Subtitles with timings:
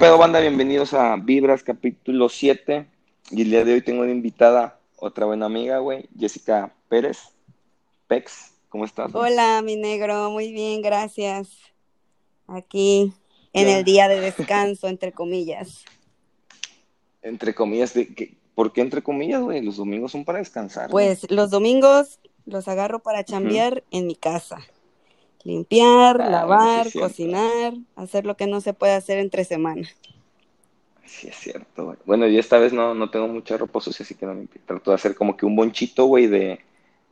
[0.00, 0.40] ¿Qué pedo, banda?
[0.40, 2.86] Bienvenidos a Vibras capítulo 7.
[3.32, 7.18] Y el día de hoy tengo una invitada, otra buena amiga, güey, Jessica Pérez.
[8.06, 9.14] Pex, ¿cómo estás?
[9.14, 11.50] Hola, mi negro, muy bien, gracias.
[12.46, 13.12] Aquí
[13.52, 15.84] en el día de descanso, entre comillas.
[17.20, 19.60] Entre comillas, de, que, ¿por qué entre comillas, güey?
[19.60, 20.88] Los domingos son para descansar.
[20.88, 23.98] Pues los domingos los agarro para chambear uh -huh.
[23.98, 24.60] en mi casa.
[25.44, 29.88] Limpiar, lavar, sí cocinar, hacer lo que no se puede hacer entre semana.
[31.06, 31.98] Sí, es cierto, güey.
[32.04, 34.90] Bueno, yo esta vez no, no tengo mucha ropa sucia, así que no me trato
[34.90, 36.60] de hacer como que un bonchito, güey, de,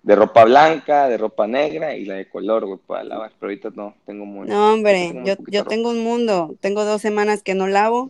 [0.02, 3.32] de ropa blanca, de ropa negra y la de color, güey, para lavar.
[3.38, 4.52] Pero ahorita no, tengo mucho.
[4.52, 6.54] No, hombre, tengo yo, yo tengo un mundo.
[6.60, 8.08] Tengo dos semanas que no lavo.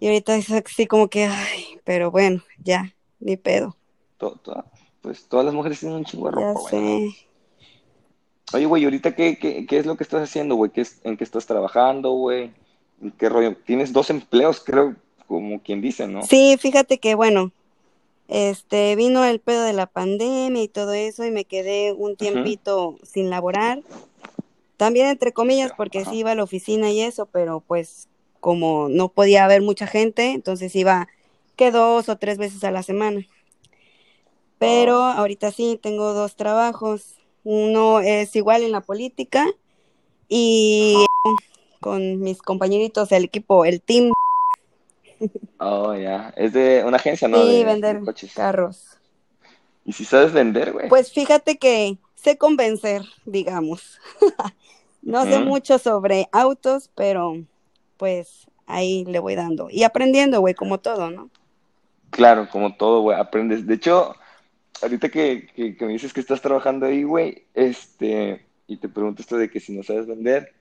[0.00, 3.76] Y ahorita es así como que, ay, pero bueno, ya, ni pedo.
[4.16, 4.64] Todo, todo,
[5.02, 6.76] pues todas las mujeres tienen un chingo de ropa, Ya sé.
[6.80, 7.16] güey.
[8.52, 10.70] Oye, güey, ¿ahorita qué, qué, qué, es lo que estás haciendo, güey?
[11.02, 12.52] ¿En qué estás trabajando, güey?
[13.02, 13.56] ¿En qué rollo?
[13.64, 14.94] Tienes dos empleos, creo,
[15.26, 16.22] como quien dice, ¿no?
[16.22, 17.52] Sí, fíjate que, bueno,
[18.28, 22.88] este, vino el pedo de la pandemia y todo eso y me quedé un tiempito
[22.88, 23.04] uh -huh.
[23.04, 23.82] sin laborar.
[24.76, 26.10] También entre comillas, porque uh -huh.
[26.10, 28.08] sí iba a la oficina y eso, pero pues
[28.40, 31.08] como no podía haber mucha gente, entonces iba
[31.56, 33.26] que dos o tres veces a la semana.
[34.58, 37.16] Pero ahorita sí, tengo dos trabajos.
[37.44, 39.46] Uno es igual en la política
[40.28, 41.04] y
[41.80, 44.12] con mis compañeritos, el equipo, el team.
[45.58, 46.00] Oh, ya.
[46.00, 46.34] Yeah.
[46.36, 47.42] Es de una agencia, ¿no?
[47.42, 48.32] Sí, de, vender de coches.
[48.34, 48.98] carros.
[49.84, 50.88] ¿Y si sabes vender, güey?
[50.88, 54.00] Pues fíjate que sé convencer, digamos.
[55.02, 57.36] no sé mucho sobre autos, pero
[57.98, 59.68] pues ahí le voy dando.
[59.70, 61.30] Y aprendiendo, güey, como todo, ¿no?
[62.10, 63.66] Claro, como todo, güey, aprendes.
[63.66, 64.14] De hecho,
[64.82, 69.22] ahorita que, que, que, me dices que estás trabajando ahí, güey, este, y te pregunto
[69.22, 70.52] esto de que si no sabes vender,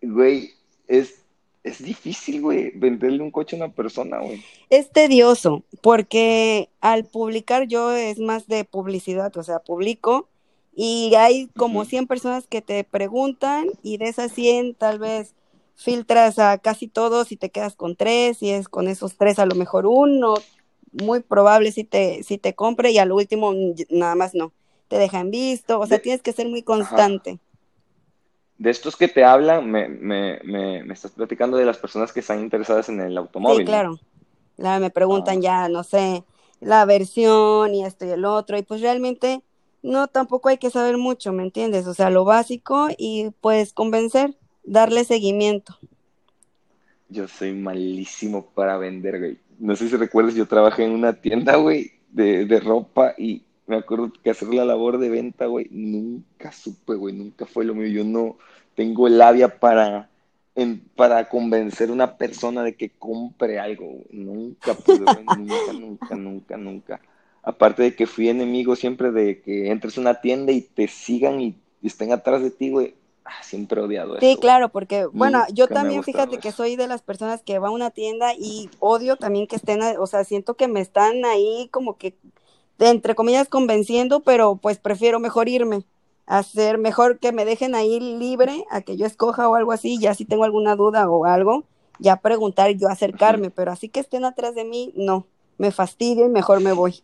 [0.00, 0.52] güey,
[0.88, 1.22] es,
[1.62, 4.44] es difícil, güey, venderle un coche a una persona, güey.
[4.70, 10.28] Es tedioso, porque al publicar yo es más de publicidad, o sea, publico
[10.74, 11.88] y hay como uh -huh.
[11.88, 15.34] 100 personas que te preguntan y de esas 100 tal vez
[15.74, 19.46] filtras a casi todos y te quedas con tres y es con esos tres a
[19.46, 20.34] lo mejor uno,
[20.92, 23.52] muy probable si te, si te compre y al último
[23.90, 24.52] nada más no,
[24.88, 27.30] te dejan visto, o sea, de, tienes que ser muy constante.
[27.30, 27.40] Ajá.
[28.58, 32.20] De estos que te hablan, me, me, me, me, estás platicando de las personas que
[32.20, 33.58] están interesadas en el automóvil.
[33.58, 33.98] Sí, claro.
[34.56, 35.40] La, me preguntan ah.
[35.40, 36.22] ya, no sé,
[36.60, 39.42] la versión y esto y el otro, y pues realmente
[39.82, 41.86] no, tampoco hay que saber mucho, ¿me entiendes?
[41.86, 45.76] O sea, lo básico y pues convencer, darle seguimiento.
[47.08, 51.54] Yo soy malísimo para vender, güey no sé si recuerdas, yo trabajé en una tienda,
[51.54, 56.50] güey, de, de, ropa y me acuerdo que hacer la labor de venta, güey, nunca
[56.50, 57.86] supe, güey, nunca fue lo mío.
[57.86, 58.38] Yo no
[58.74, 60.10] tengo labia para,
[60.56, 64.06] en, para convencer a una persona de que compre algo, güey.
[64.10, 67.00] Nunca pude, güey, nunca, nunca, nunca, nunca.
[67.44, 71.40] Aparte de que fui enemigo siempre de que entres a una tienda y te sigan
[71.40, 72.96] y, y estén atrás de ti, güey.
[73.32, 74.40] Ah, siempre he odiado sí, eso.
[74.40, 76.40] claro, porque, bueno, Nunca yo también, fíjate eso.
[76.40, 79.80] que soy de las personas que va a una tienda y odio también que estén,
[79.98, 82.14] o sea, siento que me están ahí como que,
[82.78, 85.84] entre comillas, convenciendo, pero pues prefiero mejor irme,
[86.26, 90.14] hacer mejor que me dejen ahí libre a que yo escoja o algo así, ya
[90.14, 91.64] si tengo alguna duda o algo,
[91.98, 95.26] ya preguntar yo acercarme, pero así que estén atrás de mí, no,
[95.58, 97.02] me fastidio y mejor me voy.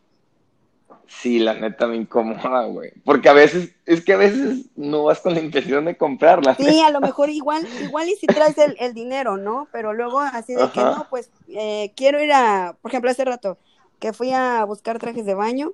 [1.09, 2.93] Sí, la neta me incomoda, güey.
[3.05, 6.55] Porque a veces, es que a veces no vas con la intención de comprarla.
[6.55, 9.69] Sí, a lo mejor igual, igual y si traes el, el dinero, ¿no?
[9.73, 10.73] Pero luego así de Ajá.
[10.73, 13.59] que no, pues eh, quiero ir a, por ejemplo, hace rato
[13.99, 15.73] que fui a buscar trajes de baño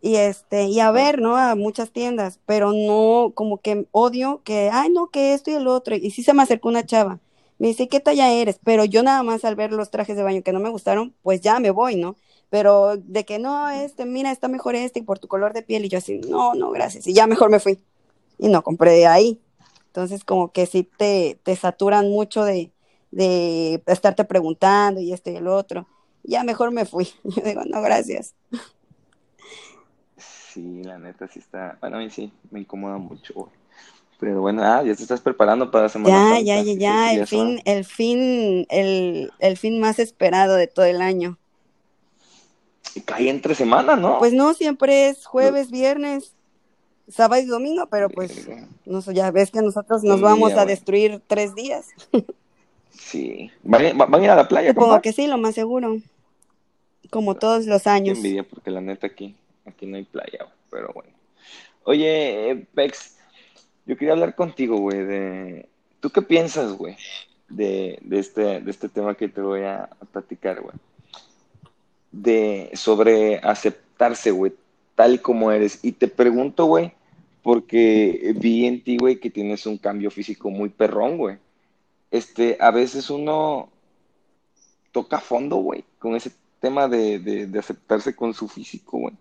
[0.00, 1.36] y este, y a ver, ¿no?
[1.36, 5.66] A muchas tiendas, pero no, como que odio que, ay, no, que esto y el
[5.66, 5.96] otro.
[5.96, 7.18] Y sí se me acercó una chava.
[7.58, 8.60] Me dice, ¿qué talla eres?
[8.62, 11.40] Pero yo nada más al ver los trajes de baño que no me gustaron, pues
[11.40, 12.16] ya me voy, ¿no?
[12.50, 15.88] Pero de que no, este, mira, está mejor este por tu color de piel, y
[15.88, 17.78] yo así, no, no, gracias, y ya mejor me fui,
[18.38, 19.40] y no compré ahí.
[19.86, 22.70] Entonces, como que sí te, te saturan mucho de,
[23.10, 25.86] de estarte preguntando y este y el otro.
[26.22, 27.08] Ya mejor me fui.
[27.24, 28.34] Yo digo, no, gracias.
[30.16, 33.52] Sí, la neta sí está, bueno, a mí sí, me incomoda mucho, güey.
[34.20, 36.40] Pero bueno, ah, ya te estás preparando para la semana.
[36.40, 40.86] Ya, ya, ya, ya, el fin, el fin, el, el fin más esperado de todo
[40.86, 41.38] el año
[43.00, 44.18] cae entre semana, ¿no?
[44.18, 46.32] Pues no, siempre es jueves, viernes,
[47.08, 48.48] sábado y domingo, pero pues
[48.84, 51.86] no sé, ya ves que nosotros nos vamos a destruir tres días.
[52.90, 53.50] Sí.
[53.62, 54.70] ¿Van, van a ir a la playa?
[54.70, 55.98] Supongo que sí, lo más seguro.
[57.10, 58.18] Como todos los años.
[58.18, 61.12] Envidia, porque la neta aquí, aquí no hay playa, pero bueno.
[61.84, 63.16] Oye, Pex,
[63.86, 65.68] yo quería hablar contigo, güey, de...
[66.00, 66.96] ¿Tú qué piensas, güey?
[67.48, 70.74] de, este, de este tema que te voy a, platicar, güey.
[72.10, 74.54] De, sobre aceptarse, güey,
[74.94, 75.80] tal como eres.
[75.82, 76.92] Y te pregunto, güey,
[77.42, 81.36] porque vi en ti, güey, que tienes un cambio físico muy perrón, güey.
[82.10, 83.70] Este, a veces uno
[84.92, 89.14] toca fondo, güey, con ese tema de, de aceptarse con su físico, güey.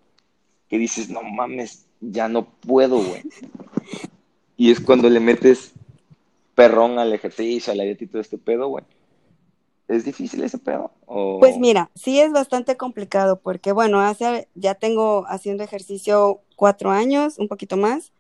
[0.70, 3.24] Que dices, no mames, ya no puedo, güey.
[4.56, 5.74] Y es cuando le metes
[6.56, 8.84] perrón al ejercicio, a la dieta y todo este pedo, güey.
[9.88, 10.92] ¿Es difícil ese pedo?
[11.40, 17.40] Pues mira, sí es bastante complicado porque, bueno, hace, ya tengo haciendo ejercicio cuatro años,
[17.40, 18.12] un poquito más.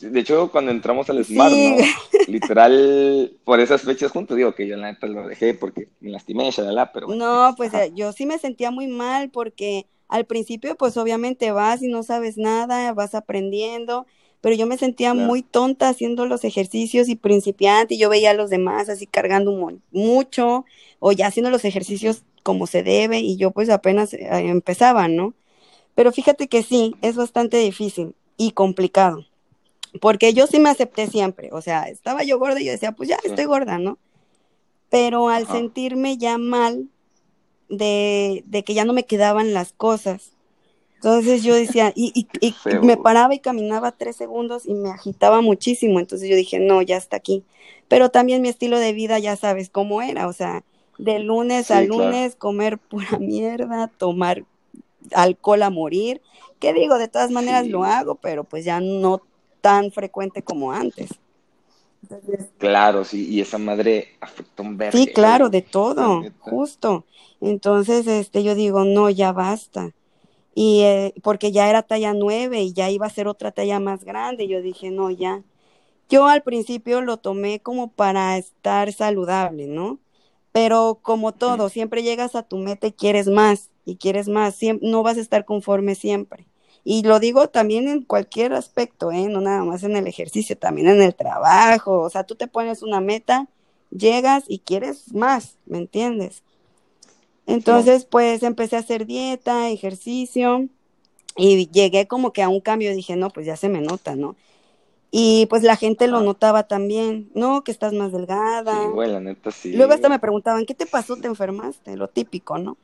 [0.00, 1.76] de hecho, cuando entramos al Smart, ¿no?
[2.26, 6.50] Literal, por esas fechas juntos, digo que yo la neta lo dejé porque me lastimé,
[6.50, 7.06] shalala, pero...
[7.08, 11.80] No, pues eh, yo sí me sentía muy mal porque al principio, pues obviamente vas
[11.80, 14.06] y no sabes nada, vas aprendiendo
[14.40, 18.34] pero yo me sentía muy tonta haciendo los ejercicios y principiante y yo veía a
[18.34, 19.52] los demás así cargando
[19.90, 20.64] mucho
[20.98, 25.34] o ya haciendo los ejercicios como se debe y yo pues apenas eh, empezaba, ¿no?
[25.94, 29.26] Pero fíjate que sí, es bastante difícil y complicado,
[30.00, 33.08] porque yo sí me acepté siempre, o sea, estaba yo gorda y yo decía, pues
[33.08, 33.98] ya estoy gorda, ¿no?
[34.88, 36.88] Pero al sentirme ya mal
[37.68, 40.32] de, de que ya no me quedaban las cosas,
[41.02, 45.98] entonces yo decía, y, y, me paraba y caminaba tres segundos y me agitaba muchísimo.
[45.98, 47.42] Entonces yo dije, no, ya está aquí.
[47.88, 50.62] Pero también mi estilo de vida, ya sabes cómo era, o sea,
[50.98, 54.44] de lunes a lunes, comer pura mierda, tomar
[55.14, 56.20] alcohol a morir.
[56.58, 56.98] ¿Qué digo?
[56.98, 59.22] De todas maneras lo hago, pero pues ya no
[59.62, 61.08] tan frecuente como antes.
[62.58, 64.98] claro, sí, y esa madre afectó un verbo.
[64.98, 67.06] Sí, claro, de todo, justo.
[67.40, 69.94] Entonces, este, yo digo, no, ya basta
[70.54, 74.04] y eh, porque ya era talla 9 y ya iba a ser otra talla más
[74.04, 74.48] grande.
[74.48, 75.42] Yo dije, no, ya.
[76.08, 80.00] Yo al principio lo tomé como para estar saludable, ¿no?
[80.52, 85.02] Pero como todo, siempre llegas a tu meta y quieres más y quieres más, no
[85.02, 86.46] vas a estar conforme siempre.
[86.84, 89.28] Y lo digo también en cualquier aspecto, ¿eh?
[89.28, 92.00] No nada más en el ejercicio, también en el trabajo.
[92.00, 93.48] O sea, tú te pones una meta,
[93.90, 96.42] llegas y quieres más, ¿me entiendes?
[97.50, 100.68] Entonces, pues empecé a hacer dieta, ejercicio
[101.36, 104.36] y llegué como que a un cambio, dije, no, pues ya se me nota, ¿no?
[105.10, 108.84] Y pues la gente lo notaba también, no, que estás más delgada.
[108.84, 109.72] Sí, güey, la neta sí.
[109.72, 111.16] Luego hasta me preguntaban, ¿qué te pasó?
[111.16, 111.96] ¿Te enfermaste?
[111.96, 112.76] Lo típico, ¿no?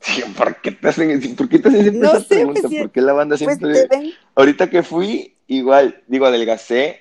[0.00, 2.60] Sí, ¿por qué te hacen, ¿por qué te hacen siempre esa pregunta?
[2.62, 4.12] Pues, ¿Por qué la banda pues, siempre...
[4.34, 7.00] Ahorita que fui, igual, digo, adelgacé,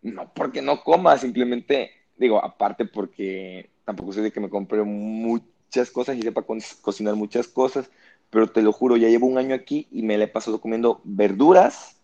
[0.00, 5.44] no porque no coma, simplemente, digo, aparte porque tampoco sé de que me compré mucho
[5.68, 6.44] muchas cosas y sepa
[6.80, 7.90] cocinar muchas cosas,
[8.30, 11.00] pero te lo juro, ya llevo un año aquí y me la he pasado comiendo
[11.04, 11.96] verduras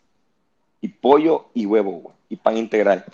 [0.83, 3.05] y pollo y huevo, y pan integral.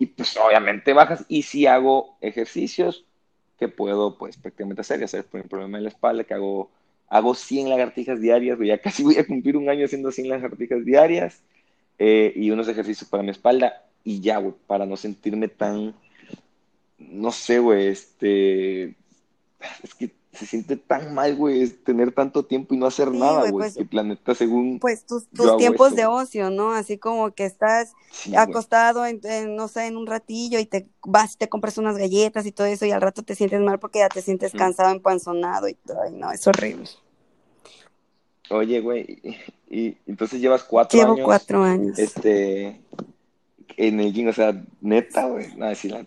[0.00, 3.04] Y pues obviamente bajas y si hago ejercicios
[3.56, 6.70] que puedo pues prácticamente hacer, ya sabes, por el problema de la espalda, que hago,
[7.08, 11.40] hago 100 lagartijas diarias, ya casi voy a cumplir un año haciendo 100 lagartijas diarias
[12.00, 15.94] eh, y unos ejercicios para mi espalda y ya, para no sentirme tan,
[16.98, 18.96] no sé, güey, este,
[19.82, 23.72] es que se siente tan mal, güey, tener tanto tiempo y no hacer nada, güey.
[23.72, 24.78] Pues, planeta según.
[24.80, 25.28] Pues tus,
[25.58, 26.72] tiempos de ocio, ¿no?
[26.72, 27.92] Así como que estás
[28.36, 29.20] acostado, en,
[29.56, 32.84] no sé, en un ratillo y te vas, te compras unas galletas y todo eso
[32.86, 35.98] y al rato te sientes mal porque ya te sientes cansado, empanzonado y todo.
[36.10, 36.88] no, es horrible.
[38.50, 39.20] Oye, güey,
[39.70, 41.16] y, entonces llevas cuatro años.
[41.16, 41.98] Llevo cuatro años.
[41.98, 42.80] Este,
[43.76, 45.46] en el gym, o sea, neta, güey.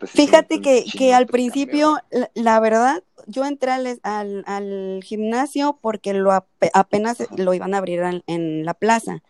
[0.05, 1.97] Fíjate que, que al principio,
[2.33, 3.99] la, verdad, yo entré al,
[4.45, 6.31] al, gimnasio porque lo
[6.73, 9.21] apenas lo iban a abrir en la plaza.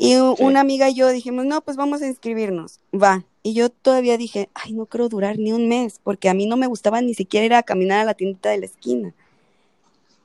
[0.00, 3.24] Y una amiga y yo dijimos, no, pues vamos a inscribirnos, va.
[3.42, 6.56] Y yo todavía dije, ay, no quiero durar ni un mes, porque a mí no
[6.56, 9.12] me gustaba ni siquiera ir a caminar a la tiendita de la esquina.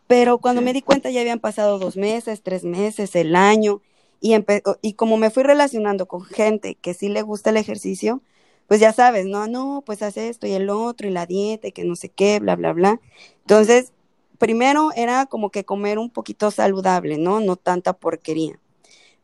[0.05, 3.81] Pero cuando me di cuenta ya habían pasado dos meses, tres meses, el año,
[4.21, 4.35] y,
[4.83, 8.21] y como me fui relacionando con gente que sí le gusta el ejercicio,
[8.67, 11.71] pues ya sabes, no, no, pues hace esto y el otro y la dieta y
[11.71, 13.01] que no sé qué, bla, bla, bla.
[13.41, 13.93] Entonces,
[14.37, 17.39] primero era como que comer un poquito saludable, ¿no?
[17.39, 18.59] No tanta porquería.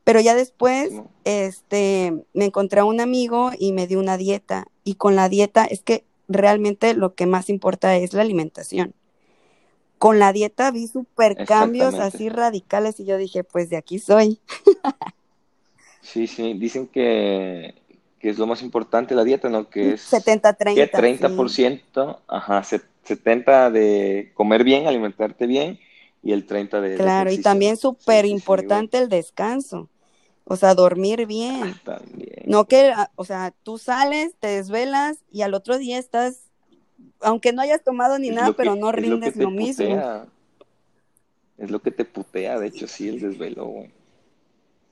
[0.03, 0.91] Pero ya después,
[1.23, 4.65] este, me encontré a un amigo y me dio una dieta.
[4.83, 8.93] Y con la dieta es que realmente lo que más importa es la alimentación
[9.99, 14.39] con la dieta vi super cambios así radicales y yo dije, pues de aquí soy.
[16.01, 17.75] sí, sí, dicen que,
[18.21, 19.69] es lo más importante la dieta, ¿no?
[19.69, 20.89] Que es 70-30.
[20.91, 25.79] 30%, ajá, 70 de comer bien, alimentarte bien
[26.21, 26.95] y el 30 de...
[26.95, 29.87] Claro, y también súper importante el descanso.
[30.43, 31.75] O sea, dormir bien.
[31.85, 32.43] También.
[32.45, 36.39] No que, ah, o sea, tú sales, te desvelas y al otro día estás,
[37.21, 39.33] aunque no hayas tomado ni Es nada, lo pero que- no es lo que rindes
[39.35, 40.25] te lo mismo.
[41.57, 43.91] Es lo que te putea, de hecho, sí, el desvelo, güey.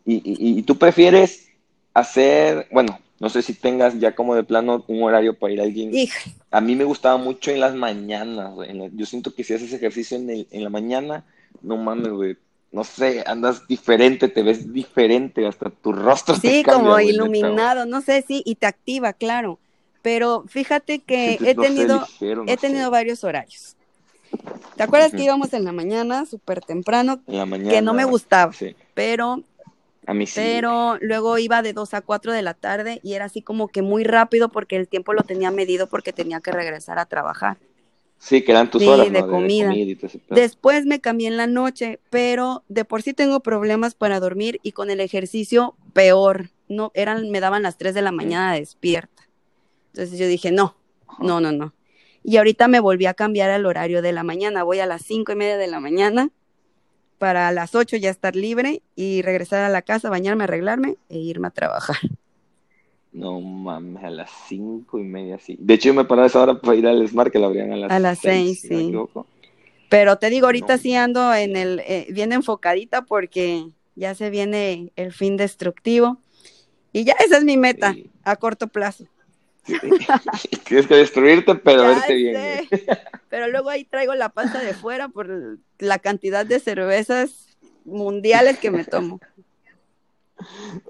[0.05, 1.49] Y, y, y tú prefieres
[1.93, 5.73] hacer, bueno, no sé si tengas ya como de plano un horario para ir al
[5.73, 5.91] gym.
[5.91, 8.69] Hija, A mí me gustaba mucho en las mañanas, güey.
[8.93, 11.25] Yo siento que si haces ejercicio en, el- en la mañana,
[11.61, 12.37] no mames, güey.
[12.71, 17.17] No sé, andas diferente, te ves diferente, hasta tu rostro te sí, cambia, como güey,
[17.17, 17.65] neta, güey.
[17.65, 19.59] iluminado, no sé, sí, y te activa, claro.
[20.01, 22.91] Pero fíjate que he no sé, tenido, ligero, no he tenido sé.
[22.91, 23.75] varios horarios.
[24.75, 27.71] ¿Te acuerdas que íbamos en la mañana, súper temprano, En la mañana.
[27.71, 28.53] que no me gustaba?
[28.53, 29.43] Sí, Pero
[30.07, 30.33] a mí sí.
[30.35, 33.81] pero luego iba de 2 a 4 de la tarde y era así como que
[33.83, 37.57] muy rápido porque el tiempo lo tenía medido porque tenía que regresar a trabajar.
[38.19, 39.27] Sí, que eran tus Sí, horas, de ¿no?
[39.27, 39.75] comida.
[39.75, 40.39] y todo ese pedo.
[40.39, 44.71] Después me cambié en la noche, pero de por sí tengo problemas para dormir y
[44.71, 46.49] con el ejercicio peor.
[46.67, 49.29] No, eran, me daban las 3 de la mañana despierta.
[49.93, 50.75] Entonces yo dije, no,
[51.19, 51.73] no, no, no.
[52.23, 54.63] Y ahorita me volví a cambiar al horario de la mañana.
[54.63, 56.31] Voy a las cinco y media de la mañana
[57.17, 61.17] para a las 8 ya estar libre y regresar a la casa, bañarme, arreglarme e
[61.17, 61.97] irme a trabajar.
[63.11, 65.57] No mames, a las cinco y media, sí.
[65.59, 67.71] De hecho, yo me paraba a esa hora para ir al Smart, que lo abrían
[67.71, 69.29] a las A las seis, seis, si no me sí.
[69.89, 70.81] Pero te digo, ahorita No.
[70.81, 76.19] sí ando en el, eh, bien enfocadita porque ya se viene el fin destructivo.
[76.93, 78.09] Y ya esa es mi meta Sí.
[78.23, 79.05] a corto plazo.
[80.65, 82.67] Tienes que destruirte, pero Ya verte bien, sé.
[83.29, 88.71] Pero luego ahí traigo la panza de fuera por la cantidad de cervezas mundiales que
[88.71, 89.19] me tomo.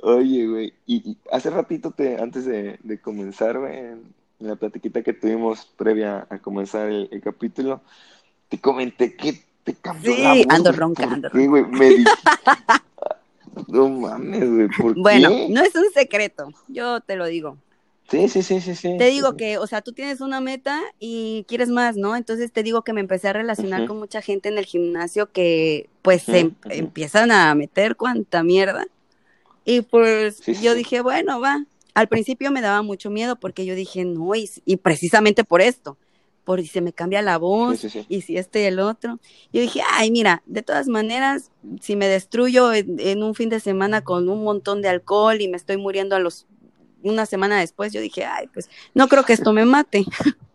[0.02, 5.14] Oye, güey, y, hace ratito, te, antes de, de comenzar, güey, en, la platiquita que
[5.14, 7.82] tuvimos previa a comenzar el, el capítulo,
[8.50, 11.66] te comenté que te cambió Sí, la voz, ando ronca, ¿Por ando qué, güey?
[11.66, 12.06] Me di-
[13.68, 15.48] No mames, güey, ¿por Bueno, qué?
[15.50, 17.58] no es un secreto, yo te lo digo.
[18.10, 18.96] Sí, sí, sí, sí, sí.
[18.98, 19.38] Te digo sí.
[19.38, 22.16] que, o sea, tú tienes una meta y quieres más, ¿no?
[22.16, 25.90] Entonces te digo que me empecé a relacionar con mucha gente en el gimnasio que
[26.02, 28.86] pues se em- empiezan a meter cuanta mierda.
[29.66, 30.78] Y pues Sí, yo sí.
[30.80, 31.66] dije, bueno, va.
[31.94, 35.98] Al principio me daba mucho miedo porque yo dije, no, y, y precisamente por esto,
[36.46, 39.20] por si se me cambia la voz y si este y el otro.
[39.52, 43.60] Yo dije, ay, mira, de todas maneras, si me destruyo en, en un fin de
[43.60, 46.46] semana con un montón de alcohol y me estoy muriendo a los
[47.10, 50.06] una semana después, yo dije, ay, pues no creo que esto me mate.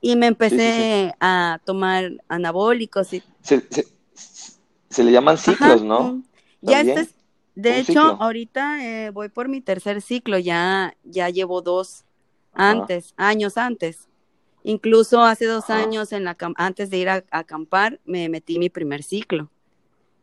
[0.00, 3.86] y me empecé a tomar anabólicos y Se, se,
[4.90, 6.22] se le llaman ciclos, Ajá, ¿no?
[6.62, 7.14] Ya este es-
[7.54, 8.16] de hecho, ciclo.
[8.20, 12.04] ahorita eh, voy por mi tercer ciclo, ya, ya llevo dos
[12.54, 12.70] Ajá.
[12.70, 14.06] antes, años antes.
[14.62, 15.82] Incluso hace dos Ajá.
[15.82, 19.50] años, en la, antes de ir a, a acampar, me metí mi primer ciclo.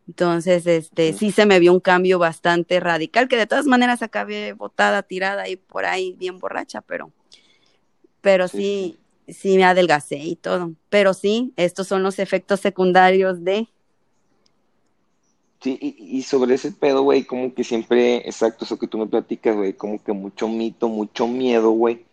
[0.08, 4.52] Entonces, este, sí se me vio un cambio bastante radical, que de todas maneras acabé
[4.52, 7.12] botada, tirada y por ahí bien borracha, pero,
[8.20, 8.98] pero Sí, sí,
[9.28, 10.72] sí me adelgacé y todo.
[10.90, 13.68] Pero sí, estos son los efectos secundarios de,
[15.60, 19.06] Sí, y, y sobre ese pedo, güey, como que siempre, exacto, eso que tú me
[19.06, 22.04] platicas, güey, como que mucho mito, mucho miedo, güey.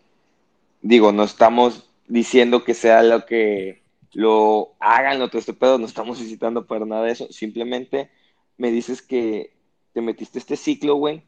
[0.82, 3.83] Digo, no estamos diciendo que sea lo que
[4.14, 7.26] lo hagan, lo todo este pedo, no estamos visitando para nada de eso.
[7.30, 8.10] Simplemente
[8.56, 9.52] me dices que
[9.92, 11.22] te metiste este ciclo, güey.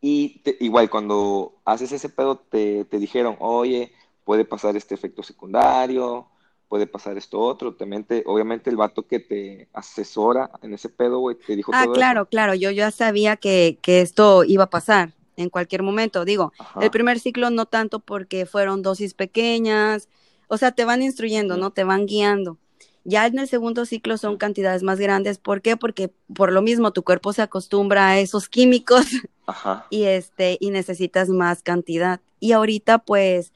[0.00, 3.92] Y te- igual, cuando haces ese pedo, te, te dijeron, oye,
[4.24, 6.28] puede pasar este efecto secundario,
[6.68, 7.74] puede pasar esto otro.
[7.74, 11.94] Te- obviamente el vato que te asesora en ese pedo, güey, te dijo Ah, todo
[11.94, 16.24] claro, claro, yo ya sabía que, que esto iba a pasar en cualquier momento.
[16.24, 16.52] Digo.
[16.58, 16.80] Ajá.
[16.80, 20.08] el primer ciclo no tanto porque fueron dosis pequeñas,
[20.48, 21.56] o sea, te van instruyendo.
[21.56, 21.70] ¿no?
[21.70, 22.58] Te van guiando.
[23.04, 25.38] Ya en el segundo ciclo son cantidades más grandes.
[25.38, 25.76] ¿Por qué?
[25.76, 29.06] Porque por lo mismo tu cuerpo se acostumbra a esos químicos
[29.46, 29.86] Ajá.
[29.88, 32.20] y este y necesitas más cantidad.
[32.40, 33.52] Y ahorita pues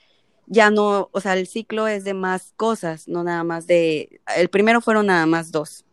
[0.46, 4.48] ya no, o sea, el ciclo es de más cosas, no nada más de el
[4.48, 5.84] primero fueron nada más dos.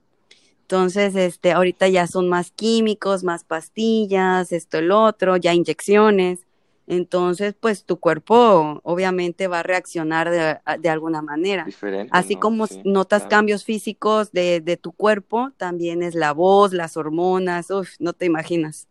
[0.62, 6.46] Entonces, este, ahorita ya son más químicos, más pastillas, esto, el otro, ya inyecciones.
[6.90, 11.64] Entonces, pues tu cuerpo obviamente va a reaccionar de, de alguna manera.
[11.64, 12.40] Diferente, Así ¿no?
[12.42, 13.30] como Sí, notas claro.
[13.30, 18.26] cambios físicos de, de tu cuerpo, también es la voz, las hormonas, uf, no te
[18.26, 18.88] imaginas.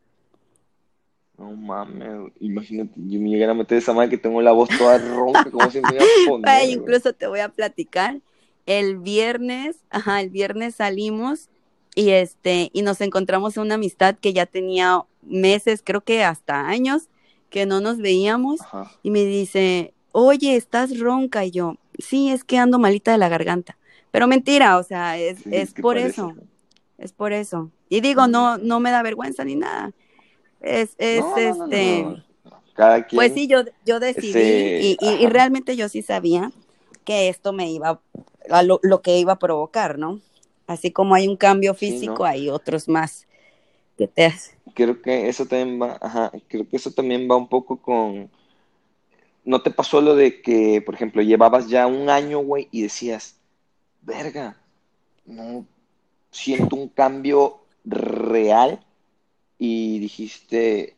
[1.37, 4.99] No mames, imagínate, yo me llegara a meter esa madre que tengo la voz toda
[4.99, 8.21] ronca, como si me iba a poner, Ay, incluso te voy a platicar.
[8.67, 11.49] El viernes, ajá, el viernes salimos
[11.95, 17.09] y este, y nos encontramos una amistad que ya tenía meses, creo que hasta años,
[17.51, 18.91] que no nos veíamos, Ajá.
[19.03, 23.29] y me dice, oye, estás ronca, y yo, sí, es que ando malita de la
[23.29, 23.77] garganta.
[24.11, 26.11] Pero mentira, o sea, es, Sí, es ¿qué por parece?
[26.13, 26.35] eso,
[26.99, 27.71] es por eso.
[27.89, 29.93] Y digo, no, no me da vergüenza ni nada.
[30.61, 32.07] Es, es este.
[32.75, 36.53] Cada quien pues sí, yo, yo decidí y, y, realmente yo sí sabía
[37.05, 38.01] que esto me iba
[38.51, 40.21] a lo, lo, que iba a provocar, ¿no?
[40.69, 43.27] Así como hay un cambio físico, hay otros más
[43.97, 44.58] que te hacen.
[44.79, 48.31] Creo que eso también va, ajá, creo que eso también va un poco con.
[49.45, 53.35] ¿No te pasó lo de que, por ejemplo, llevabas ya un año, güey, y decías,
[54.03, 54.57] verga,
[55.27, 55.67] no
[56.31, 58.79] siento un cambio real
[59.59, 60.95] y dijiste,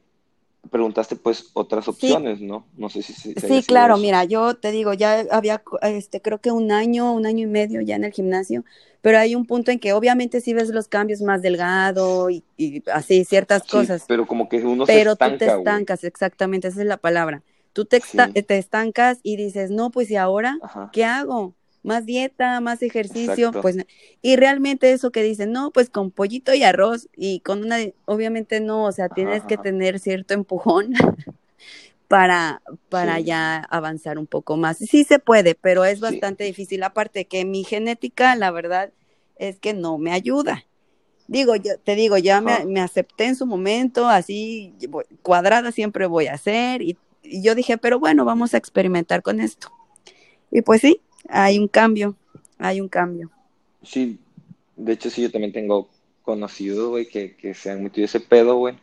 [0.70, 2.66] preguntaste pues otras opciones, ¿no?
[2.76, 3.32] No sé si...
[3.32, 7.44] sí, claro, mira, yo te digo, ya había, este, creo que un año, un año
[7.44, 8.62] y medio ya en el gimnasio,
[9.02, 12.44] pero hay un punto en que obviamente sí ves los cambios más delgado y,
[12.92, 14.04] así, ciertas cosas.
[14.06, 17.42] Pero como que uno pero se estanca, tú te estancas, exactamente, esa es la palabra.
[17.72, 20.58] Tú te, te estancas y dices, no, pues ¿y ahora
[20.92, 21.54] qué hago?
[21.82, 23.76] más dieta, más ejercicio, pues,
[24.20, 28.60] y realmente eso que dicen, no, pues con pollito y arroz y con una, obviamente
[28.60, 30.92] no, o sea, tienes que tener cierto empujón
[32.10, 34.78] para, para ya avanzar un poco más.
[34.78, 38.92] Sí se puede, pero es bastante difícil, aparte que mi genética, la verdad,
[39.36, 40.64] es que no me ayuda.
[41.28, 44.74] Digo, yo te digo, ya me, me, acepté en su momento, así
[45.22, 49.38] cuadrada siempre voy a hacer, y, y yo dije, pero bueno, vamos a experimentar con
[49.38, 49.70] esto.
[50.50, 52.16] Y pues sí, hay un cambio,
[52.58, 53.30] hay un cambio.
[53.84, 54.18] Sí,
[54.74, 55.88] de hecho sí, yo también tengo
[56.22, 58.74] conocido, güey, que, que se han metido ese pedo, güey.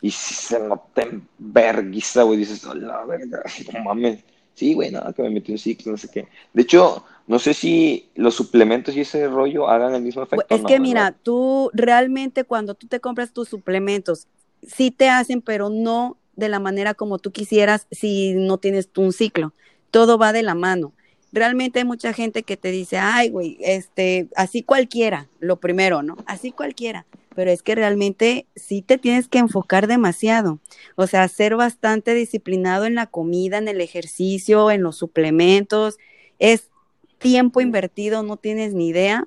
[0.00, 3.42] Y si se nota en verguiza, güey, dices, hola, verga,
[3.72, 4.24] no mames.
[4.54, 6.28] Sí, güey, nada, que me metí un ciclo, no sé qué.
[6.52, 10.44] De hecho, no sé si los suplementos y ese rollo hagan el mismo efecto.
[10.48, 14.26] Es que mira, tú realmente cuando tú te compras tus suplementos,
[14.62, 19.12] sí te hacen, pero no de la manera como tú quisieras si no tienes un
[19.12, 19.54] ciclo.
[19.90, 20.92] Todo va de la mano
[21.32, 26.16] realmente hay mucha gente que te dice, ay, güey, este, así cualquiera, lo primero, ¿no?
[26.26, 27.06] Así cualquiera.
[27.40, 30.58] Pero es que realmente sí te tienes que enfocar demasiado.
[30.94, 35.96] O sea, ser bastante disciplinado en la comida, en el ejercicio, en los suplementos.
[36.38, 36.68] Es
[37.16, 39.26] tiempo invertido, no tienes ni idea.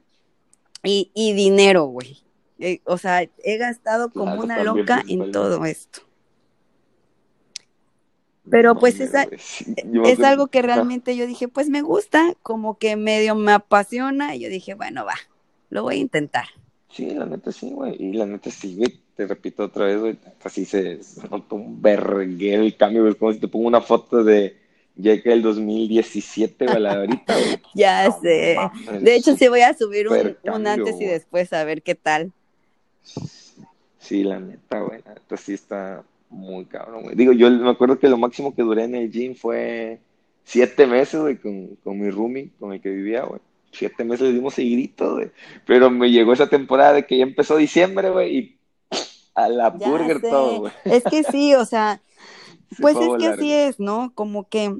[0.84, 2.20] Y, y dinero, güey.
[2.60, 6.02] Eh, o sea, he gastado como una loca en todo esto.
[8.48, 9.12] Pero pues es,
[10.06, 14.42] es algo que realmente yo dije, pues me gusta, como que medio me apasiona, y
[14.42, 15.16] yo dije, bueno, va,
[15.72, 16.46] lo voy a intentar.
[16.94, 20.18] Sí, la neta sí, güey, y la neta sí, güey, te repito otra vez, güey,
[20.44, 21.00] así se
[21.32, 24.58] notó un verguero el cambio, güey, como si te pongo una foto de
[24.96, 27.62] ya que el 2017, güey, la ahorita, güey.
[27.74, 28.58] ya sé,
[29.02, 32.32] de hecho sí voy a subir un, un antes y después a ver qué tal.
[33.98, 37.16] Sí, la neta, güey, la neta sí está muy cabrón, güey.
[37.16, 40.00] Digo, yo me acuerdo que lo máximo que duré en el gym fue
[40.44, 43.42] siete meses, güey, con, con mi roomie, con el que vivía, güey.
[43.74, 45.32] Siete meses le dimos seguidito, güey.
[45.66, 48.60] Pero me llegó esa temporada de que ya empezó diciembre, güey, y
[49.36, 50.74] a la burger todo, güey.
[50.86, 52.02] Es que sí, o sea,
[52.82, 54.12] pues es que así es, ¿no?
[54.16, 54.76] Como que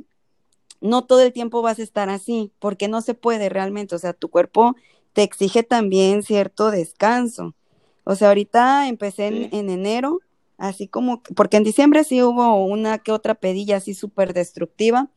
[0.82, 4.14] no todo el tiempo vas a estar así, porque no se puede realmente, o sea,
[4.14, 4.76] tu cuerpo
[5.14, 7.56] te exige también cierto descanso.
[8.04, 10.20] O sea, ahorita empecé en enero
[10.58, 15.10] así como, porque en diciembre sí hubo una que otra pedilla así súper destructiva,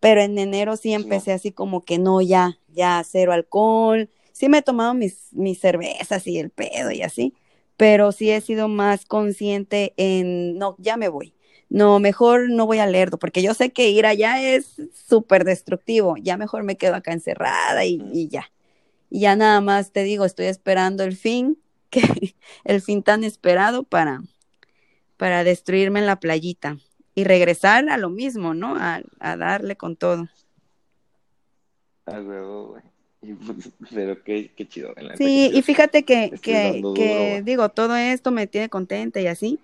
[0.00, 4.58] pero en enero sí empecé así como que no, ya, ya cero alcohol, sí me
[4.58, 7.34] he tomado mis, mis cervezas y el pedo y así,
[7.76, 11.34] pero sí he sido más consciente en, no, ya me voy,
[11.70, 16.16] no, mejor no voy a leerlo, porque yo sé que ir allá es súper destructivo,
[16.16, 18.50] ya mejor me quedo acá encerrada y, ya.
[19.08, 21.58] Y ya nada más te digo, estoy esperando el fin,
[21.90, 22.02] que
[22.64, 24.20] el fin tan esperado para,
[25.16, 26.78] para destruirme en la playita
[27.14, 28.76] y regresar a lo mismo, ¿no?
[28.76, 29.02] A,
[29.36, 30.28] darle con todo.
[32.12, 32.82] A güey.
[33.94, 34.94] Pero qué, qué chido.
[35.16, 39.60] sí, y fíjate que, que, digo, todo esto me tiene contenta y así,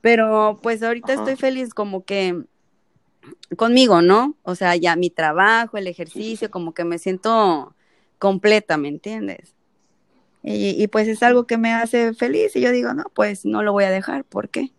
[0.00, 2.44] pero pues ahorita estoy feliz como que
[3.56, 4.36] conmigo, ¿no?
[4.44, 7.74] O sea, ya mi trabajo, el ejercicio, como que me siento
[8.18, 9.54] completa, ¿me entiendes?
[10.42, 13.62] Y, y, pues es algo que me hace feliz y yo digo, no, pues no
[13.62, 14.70] lo voy a dejar, ¿por qué?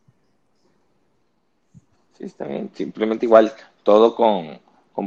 [2.25, 2.69] está bien.
[2.73, 3.51] Simplemente igual,
[3.83, 4.59] todo con,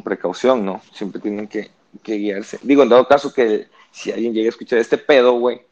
[0.02, 0.80] precaución, ¿no?
[0.92, 1.70] Siempre tienen que,
[2.02, 2.58] guiarse.
[2.62, 5.62] Digo, en todo caso, que si alguien llega a escuchar este pedo, güey,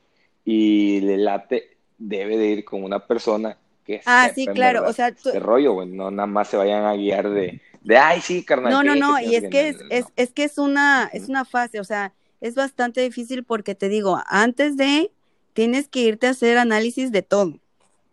[0.45, 5.09] y le late, debe de ir con una persona que Ah, sí, claro, o sea,
[5.09, 8.73] este rollo, güey, no nada más se vayan a guiar de, de ay, sí, carnal.
[8.73, 11.81] No, no, no, y es que es, es, es, que es una, es una fase,
[11.81, 15.11] o sea, es bastante difícil porque te digo, antes de,
[15.53, 17.59] tienes que irte a hacer análisis de todo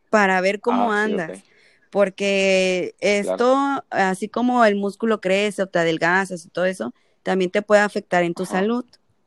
[0.09, 1.43] para ver cómo ah, andas
[1.89, 6.93] porque esto, así como el músculo crece o te adelgazas y todo eso,
[7.29, 8.83] también te puede afectar en tu salud,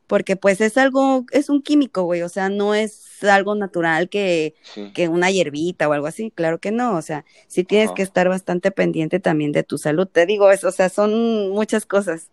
[0.09, 4.57] porque pues es algo, es un químico, güey, o sea, no es algo natural que,
[4.93, 8.29] que una hierbita o algo así, claro que no, o sea, sí tienes que estar
[8.29, 12.27] bastante pendiente también de tu salud, te digo eso, o sea, son muchas cosas.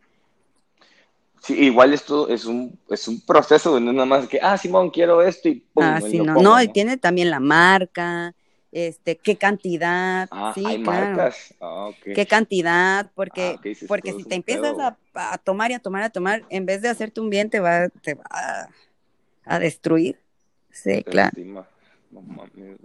[1.43, 4.89] Sí, igual esto es un, es un proceso, no es nada más que, ah, Simón,
[4.89, 8.33] quiero esto y pum, Ah, sí, no, no, y tiene también la marca,
[8.71, 11.17] este, qué cantidad, ah, sí, hay claro.
[11.17, 11.55] marcas.
[11.61, 15.79] Ah, qué cantidad, porque, Ah, es porque si te empiezas a, a tomar y a
[15.79, 18.69] tomar y a tomar, en vez de hacerte un bien, te va, te va a,
[19.45, 20.19] a destruir.
[20.71, 21.37] Sí, Te claro.
[22.11, 22.77] No mames.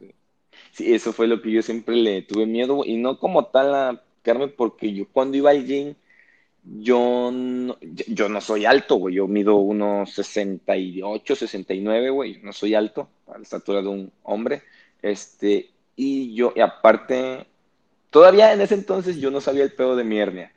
[0.72, 4.02] Sí, eso fue lo que yo siempre le tuve miedo, y no como tal a
[4.22, 5.94] Carmen, porque yo cuando iba al gym,
[6.64, 12.74] yo no, yo no soy alto, güey, yo mido unos 68, 69, güey, no soy
[12.74, 14.62] alto, a la estatura de un hombre,
[15.02, 17.46] este, y yo, y aparte,
[18.10, 20.52] todavía en ese entonces yo no sabía el pedo de mi hernia,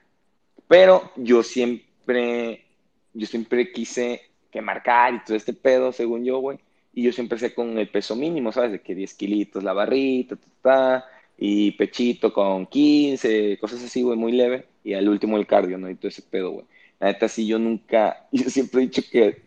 [0.67, 2.65] pero yo siempre,
[3.13, 4.21] yo siempre quise
[4.51, 6.59] que marcar y todo este pedo, según yo, güey.
[6.93, 8.71] Y yo siempre sé con el peso mínimo, ¿sabes?
[8.71, 11.05] De que 10 kilitos la barrita, ta, ta, ta,
[11.37, 14.65] y pechito con 15, cosas así, güey, muy leve.
[14.83, 15.89] Y al último el cardio, ¿no?
[15.89, 16.65] Y todo ese pedo, güey.
[16.99, 19.43] La neta, sí, yo nunca, yo siempre he dicho que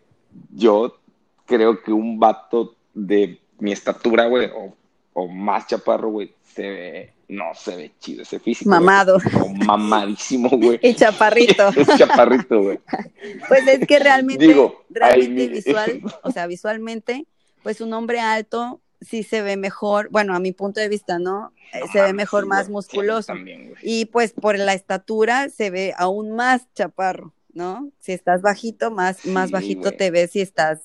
[0.53, 0.97] yo
[1.45, 4.73] creo que un vato de mi estatura, güey, o,
[5.13, 8.69] o más chaparro, güey, se ve, no se ve chido ese físico.
[8.69, 8.79] güey.
[8.79, 9.17] Mamado.
[9.41, 10.79] O mamadísimo, güey.
[10.83, 11.69] Y chaparrito.
[11.75, 12.79] Es chaparrito, güey.
[13.47, 17.25] Pues es que realmente, Digo, realmente ay, visual, o sea, visualmente,
[17.63, 21.53] pues un hombre alto sí se ve mejor, bueno, a mi punto de vista, ¿no?
[21.73, 22.73] Eh, se ve mejor, sí, más güey.
[22.73, 23.21] musculoso.
[23.21, 23.79] Sí, también, güey.
[23.81, 27.89] Y pues por la estatura se ve aún más chaparro, ¿no?
[27.99, 29.97] Si estás bajito, más, más bajito güey.
[29.97, 30.81] te ves si estás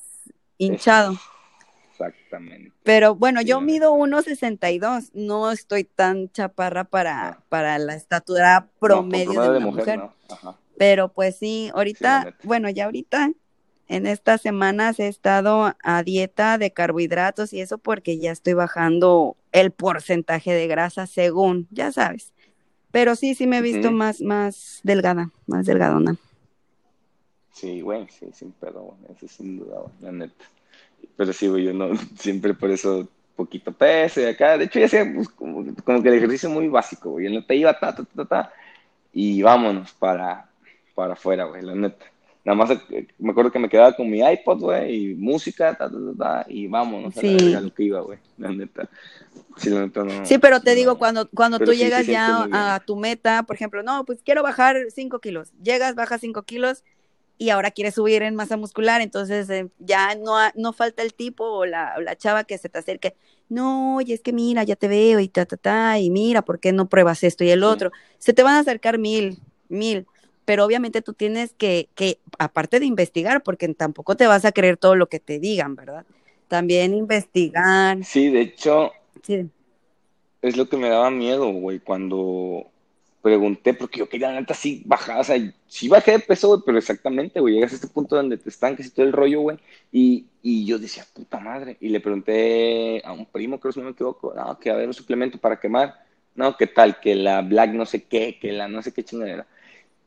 [0.58, 1.16] hinchado.
[1.98, 2.72] Exactamente.
[2.82, 7.42] Pero bueno, yo mido 1.62, no estoy tan chaparra para, Ah.
[7.48, 9.98] para la estatura No, promedio de una mujer.
[9.98, 10.12] ¿no?
[10.30, 10.56] Ajá.
[10.78, 13.32] Pero pues sí, ahorita, bueno, ya ahorita,
[13.88, 19.36] en estas semanas he estado a dieta de carbohidratos y eso porque ya estoy bajando
[19.52, 22.32] el porcentaje de grasa según, ya sabes.
[22.90, 26.16] Pero sí, sí me he visto más, más delgada, más delgadona.
[27.52, 28.98] Sí, güey, sí, sin pedo, güey.
[29.16, 30.44] Eso sin duda, güey, la neta.
[31.16, 34.56] Pero sí, güey, yo no, siempre por eso poquito peso y acá.
[34.58, 37.26] De hecho, ya hacía pues, como, como que el ejercicio muy básico, güey.
[37.26, 38.52] Yo no te iba, ta, ta, ta, ta,
[39.12, 40.48] y vámonos para,
[40.94, 42.06] para afuera, güey, la neta.
[42.44, 45.90] Nada más eh, me acuerdo que me quedaba con mi iPod, güey, y música, ta,
[45.90, 47.26] ta, ta, ta, y vámonos a Sí.
[47.26, 48.88] la verga lo que iba, güey, la neta.
[49.56, 50.24] Sí, la neta no.
[50.24, 50.76] Sí, pero te no.
[50.76, 54.42] digo, cuando, cuando tú sí llegas ya a tu meta, por ejemplo, no, pues quiero
[54.44, 56.84] bajar 5 kilos, llegas, bajas 5 kilos
[57.38, 61.44] y ahora quieres subir en masa muscular, entonces eh, ya no, no falta el tipo
[61.44, 63.14] o la, o la chava que se te acerque,
[63.48, 66.58] no, oye, es que mira, ya te veo y ta, ta, ta, y mira, ¿por
[66.60, 67.92] qué no pruebas esto y el otro?
[68.18, 70.06] Se te van a acercar mil, mil,
[70.44, 74.76] pero obviamente tú tienes que, que, aparte de investigar, porque tampoco te vas a creer
[74.76, 76.04] todo lo que te digan, ¿verdad?
[76.48, 79.48] También investigar, Sí, de hecho, sí.
[80.42, 82.66] es lo que me daba miedo, güey, cuando
[83.26, 85.36] pregunté, porque yo quería, neta, sí bajar, o sea,
[85.66, 88.86] sí bajé de peso, güey, pero exactamente, güey, llegas a este punto donde te estanques
[88.86, 89.58] y todo el rollo, güey,
[89.90, 93.86] y, y yo decía, puta madre, y le pregunté a un primo, creo si no
[93.86, 95.92] me equivoco, no, que a ver un suplemento para quemar,
[96.36, 97.00] no, ¿qué tal?
[97.00, 99.44] Que la Black no sé qué, que la no sé qué chingadera,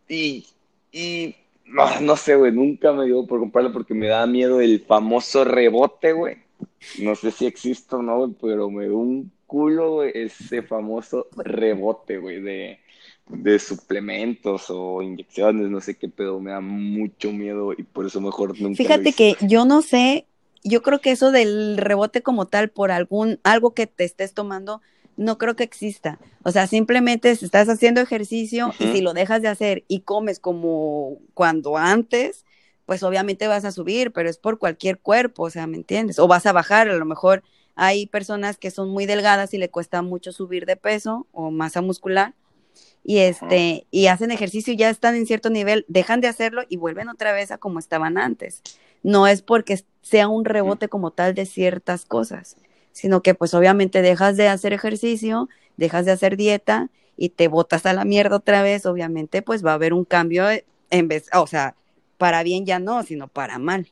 [0.08, 0.48] y,
[0.94, 4.80] y, no, no sé, güey, nunca me dio por comprarlo porque me daba miedo el
[4.80, 6.38] famoso rebote, güey,
[7.02, 11.28] no sé si existe o no, güey, pero me dio un culo, güey, ese famoso
[11.36, 12.80] rebote, güey, de,
[13.30, 18.20] de suplementos o inyecciones, no sé qué pedo, me da mucho miedo y por eso
[18.20, 20.26] mejor nunca Fíjate que yo no sé,
[20.64, 24.82] yo creo que eso del rebote como tal por algún algo que te estés tomando,
[25.16, 26.18] no creo que exista.
[26.44, 30.40] O sea, simplemente si estás haciendo ejercicio y si lo dejas de hacer y comes
[30.40, 32.46] como cuando antes,
[32.88, 36.18] pues obviamente vas a subir, pero es por cualquier cuerpo, o sea, ¿me entiendes?
[36.18, 37.44] O vas a bajar, a lo mejor
[37.76, 41.82] hay personas que son muy delgadas y le cuesta mucho subir de peso o masa
[41.82, 42.34] muscular
[43.10, 46.78] y este y hacen ejercicio y ya están en cierto nivel, dejan de hacerlo y
[46.78, 48.62] vuelven otra vez a como estaban antes.
[49.02, 52.56] No es porque sea un rebote como tal de ciertas cosas,
[52.92, 57.88] sino que pues obviamente dejas de hacer ejercicio, dejas de hacer dieta y te botas
[57.88, 60.46] a la mierda otra vez, obviamente pues va a haber un cambio
[60.92, 61.74] en vez, o sea,
[62.20, 63.88] para bien ya no, sino para mal.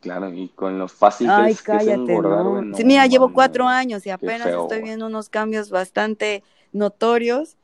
[0.00, 2.50] Claro, y con lo fácil Ay, es, que es cállate, engordar, no.
[2.50, 7.56] güey, no Sí, mira, llevo cuatro años y apenas estoy viendo unos cambios bastante notorios.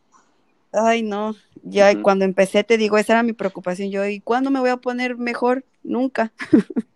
[0.73, 3.91] Ay, no, ya cuando empecé te digo, esa era mi preocupación.
[3.91, 5.65] Yo, ¿y cuándo me voy a poner mejor?
[5.83, 6.33] Nunca.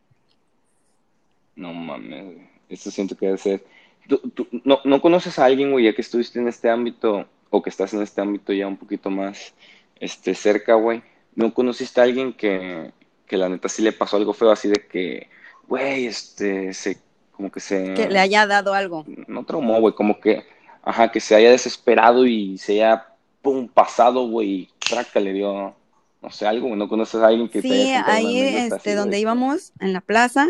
[1.57, 2.37] No mames.
[2.69, 3.65] Eso siento que debe ser.
[4.07, 7.63] ¿Tú, tú no, no conoces a alguien, güey, ya que estuviste en este ámbito o
[7.63, 9.55] que estás en este ámbito ya un poquito más
[9.99, 11.03] este, cerca, güey?
[11.35, 12.93] ¿No conociste a alguien que,
[13.27, 15.29] que la neta sí le pasó algo feo, así de que,
[15.67, 16.99] güey, este, se,
[17.33, 17.95] como que se...
[17.95, 19.05] Que le haya dado algo.
[19.27, 20.45] No traumó, güey, como que,
[20.87, 23.09] ajá, que se haya desesperado y se haya,
[23.43, 25.75] pum, pasado, güey, y traca, le dio,
[26.23, 30.01] no sé, algo, ¿no conoces a alguien que sí, ahí, este, donde íbamos, en la
[30.01, 30.47] plaza,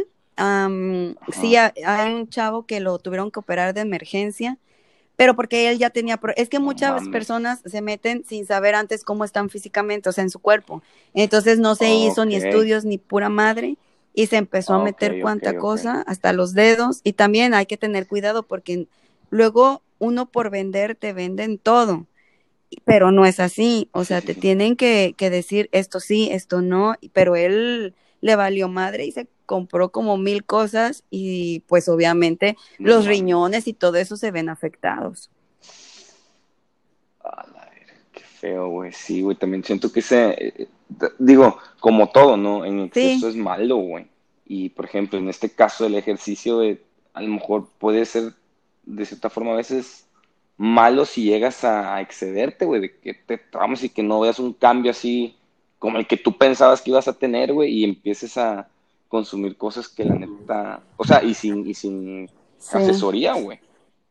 [1.33, 4.59] sí, hay un chavo que lo tuvieron que operar de emergencia
[5.17, 9.25] pero porque él ya tenía, es que muchas personas se meten sin saber antes cómo
[9.25, 10.83] están físicamente, o sea, en su cuerpo.
[11.15, 13.79] Entonces no se hizo ni estudios ni pura madre
[14.13, 17.01] y se empezó a meter cuanta cosa, hasta los dedos.
[17.03, 18.89] Y también hay que tener cuidado porque
[19.31, 22.07] luego uno por vender te venden todo,
[22.85, 23.89] pero no es así.
[23.93, 28.69] O sea, te tienen que, que decir esto sí, esto no, pero él le valió
[28.69, 34.17] madre y se compró como mil cosas y pues obviamente los riñones y todo eso
[34.17, 35.31] se ven afectados.
[37.23, 37.71] A la
[38.13, 38.93] qué feo, güey.
[38.93, 40.69] Sí, güey, también siento que se, eh,
[41.19, 42.65] digo, como todo, ¿no?
[42.65, 44.07] En exceso es malo, güey.
[44.45, 46.61] Y por ejemplo, en este caso el ejercicio,
[47.15, 48.35] a lo mejor puede ser
[48.87, 50.07] de cierta forma a veces
[50.57, 54.55] malo si llegas a, excederte, güey, de que te traumas y que no veas un
[54.55, 55.37] cambio así
[55.79, 58.69] como el que tú pensabas que ibas a tener, güey, y empieces a,
[59.09, 62.29] consumir cosas que la neta, o sea, y sin, y sin
[62.73, 63.61] asesoría, güey.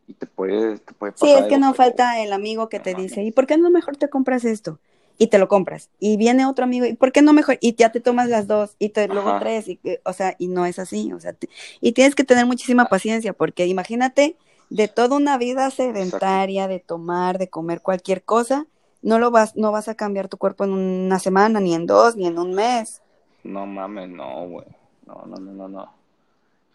[0.08, 1.28] Y te puede, te puede pasar.
[1.28, 3.98] Sí, es que no falta el amigo que te dice, ¿y por qué no mejor
[3.98, 4.80] te compras esto?
[5.18, 5.90] Y te lo compras.
[6.00, 7.58] Y viene otro amigo, ¿y por qué no mejor?
[7.62, 10.66] Y ya te tomas las dos, y te, luego tres, y, o sea, y no
[10.66, 11.36] es así, o sea,
[11.82, 14.36] y tienes que tener muchísima paciencia, porque imagínate,
[14.70, 18.66] de toda una vida sedentaria, de tomar, de comer cualquier cosa,
[19.02, 22.16] no lo vas, no vas a cambiar tu cuerpo en una semana, ni en dos,
[22.16, 23.02] ni en un mes.
[23.44, 24.66] No mames, no, güey.
[25.06, 25.94] No, no, no, no, no.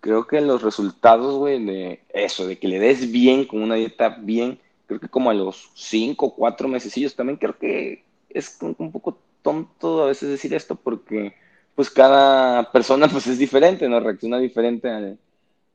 [0.01, 4.11] Creo que los resultados, güey, de eso, de que le des bien con una dieta
[4.21, 8.93] bien, creo que como a los cinco o cuatro mesecillos también creo que es un,
[8.93, 11.35] poco tonto a veces decir esto porque
[11.75, 14.01] pues cada persona pues es diferente, ¿no?
[14.01, 15.19] Reacciona diferente al,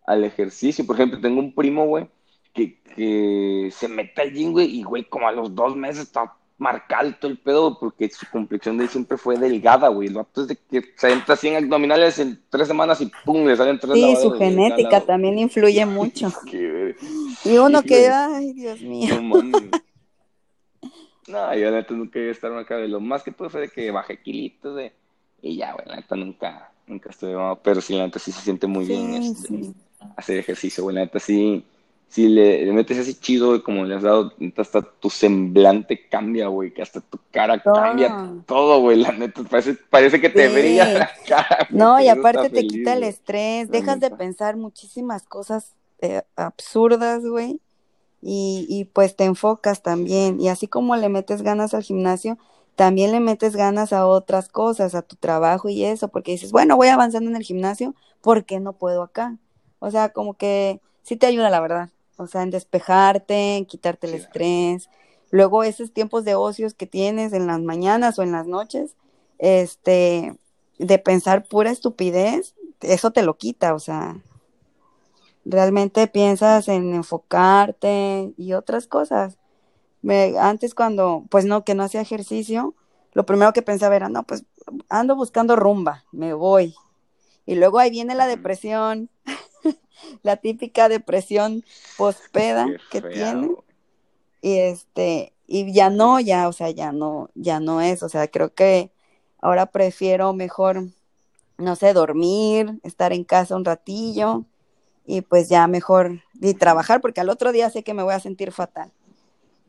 [0.06, 0.86] al ejercicio.
[0.86, 2.08] Por ejemplo, tengo un primo, güey,
[2.54, 6.34] que, que se mete al gym, güey, y güey, como a los dos meses está
[6.58, 10.08] marcado todo el pedo, porque su complexión de él siempre fue delgada, güey.
[10.08, 13.46] El vato es de que se entra así en abdominales en tres semanas y pum,
[13.46, 16.32] le salen tres Sí, su genética también influye mucho.
[17.46, 19.22] y uno que, ay, Dios mío.
[21.28, 22.88] No, yo la neta nunca iba a estar marcado.
[22.88, 24.94] Lo más que pude fue de que bajé kilitos de...
[25.42, 28.66] Y ya, güey, la neta nunca, nunca estuve pero sí, la neta sí se siente
[28.66, 29.74] muy bien este,
[30.16, 30.96] hacer ejercicio, güey.
[30.96, 31.66] La neta sí
[32.16, 36.82] si le, metes así chido, como le has dado, hasta tu semblante cambia, güey, que
[36.82, 41.68] hasta tu cara cambia todo, güey, la neta, parece, que te brilla la cara.
[41.72, 47.60] No, y aparte te quita el estrés, dejas de pensar muchísimas cosas eh, absurdas, güey,
[48.22, 52.38] y, y pues te enfocas también, y así como le metes ganas al gimnasio,
[52.76, 56.78] también le metes ganas a otras cosas, a tu trabajo y eso, porque dices, bueno,
[56.78, 59.38] voy avanzando en el gimnasio, ¿por qué no puedo acá?
[59.80, 64.08] O sea, como que sí te ayuda, la verdad o sea, en despejarte, en quitarte
[64.08, 64.90] el estrés.
[65.32, 68.96] Luego esos tiempos de ocios que tienes en las mañanas o en las noches,
[69.38, 70.38] este,
[70.80, 74.18] de pensar pura estupidez, eso te lo quita, o sea,
[75.44, 79.38] realmente piensas en enfocarte y otras cosas.
[80.02, 82.76] Me, antes cuando, pues no, que no hacía ejercicio,
[83.14, 84.46] lo primero que pensaba era, no, pues
[84.90, 86.76] ando buscando rumba, me voy.
[87.46, 89.10] Y luego ahí viene la depresión,
[90.24, 91.64] la típica depresión
[91.98, 93.52] pospeda que tiene.
[94.42, 98.28] Y este, y ya no, ya, o sea, ya no, ya no es, o sea,
[98.28, 98.92] creo que
[99.42, 100.86] ahora prefiero mejor,
[101.58, 104.44] no sé, dormir, estar en casa un ratillo
[105.06, 108.20] y pues ya mejor y trabajar porque al otro día sé que me voy a
[108.20, 108.92] sentir fatal.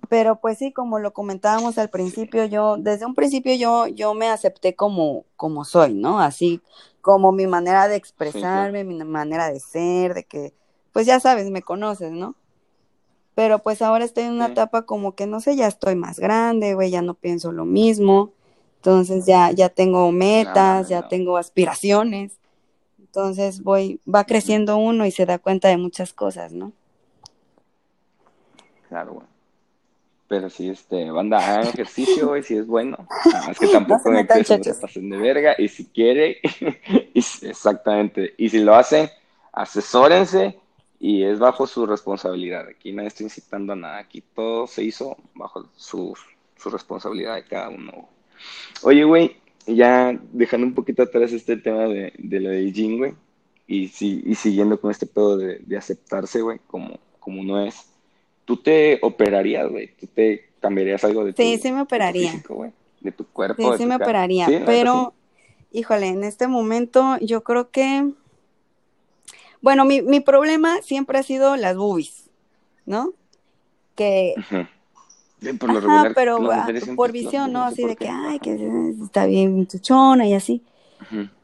[0.08, 4.28] Pero pues sí, como lo comentábamos al principio, yo, desde un principio yo, yo me
[4.28, 6.20] acepté como, como soy, ¿no?
[6.20, 6.60] Así
[7.06, 10.52] como mi manera de expresarme, mi manera de ser, de que,
[10.90, 12.34] pues ya sabes, me conoces, ¿no?
[13.36, 16.74] Pero pues ahora estoy en una etapa como que, no sé, ya estoy más grande,
[16.74, 18.32] güey, ya no pienso lo mismo,
[18.78, 22.40] entonces ya, ya tengo metas, ya tengo aspiraciones,
[22.98, 26.72] entonces voy, va creciendo uno y se da cuenta de muchas cosas, ¿no?
[28.88, 29.26] Claro, güey.
[30.28, 33.06] Pero si este, banda, hagan ejercicio, y si es bueno.
[33.50, 35.54] es que tampoco no se pasen de verga.
[35.58, 36.40] Y si quiere,
[37.14, 38.34] exactamente.
[38.36, 39.08] Y si lo hacen,
[39.52, 40.58] asesórense
[40.98, 42.66] y es bajo su responsabilidad.
[42.68, 43.98] Aquí nadie está incitando a nada.
[43.98, 46.16] Aquí todo se hizo bajo su,
[46.56, 48.08] su responsabilidad de cada uno.
[48.82, 49.36] Oye, güey,
[49.66, 53.14] ya dejando un poquito atrás este tema de, de lo de Jin, güey,
[53.66, 57.86] y, si, y siguiendo con este pedo de, de aceptarse, güey, como, como uno es
[58.46, 62.32] tú te operarías, güey, tú te cambiarías algo de tu Sí, sí me operaría.
[62.32, 63.72] de tu, de tu cuerpo.
[63.72, 65.12] Sí, sí me operaría, pero
[65.72, 68.10] Híjole, en este momento yo creo que,
[69.60, 72.30] bueno, mi, mi problema siempre ha sido las boobies,
[72.86, 73.12] ¿no?
[73.94, 74.34] Que...
[75.58, 77.64] Por lo Ajá, regular, pero ah, por visión, ¿no?
[77.64, 78.04] Así ¿por de qué?
[78.06, 78.38] que, ay, Ajá.
[78.38, 80.62] que está bien chuchona y así.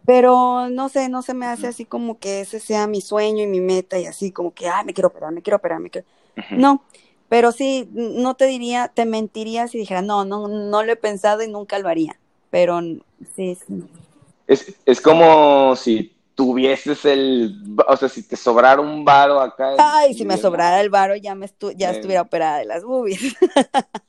[0.06, 3.48] Pero no sé, no se me hace así como que ese sea mi sueño y
[3.48, 6.06] mi meta y así como que, ay, me quiero operar, me quiero operar, me quiero...
[6.50, 6.84] No,
[7.28, 11.42] pero sí, no te diría, te mentiría si dijera, no, no, no lo he pensado
[11.42, 12.18] y nunca lo haría.
[12.50, 12.80] Pero
[13.34, 13.84] sí, sí.
[14.46, 19.74] Es, es como si tuvieses el, o sea, si te sobrara un varo acá.
[19.78, 23.34] Ay, si me sobrara el varo, ya me estu- ya estuviera operada de las boobies.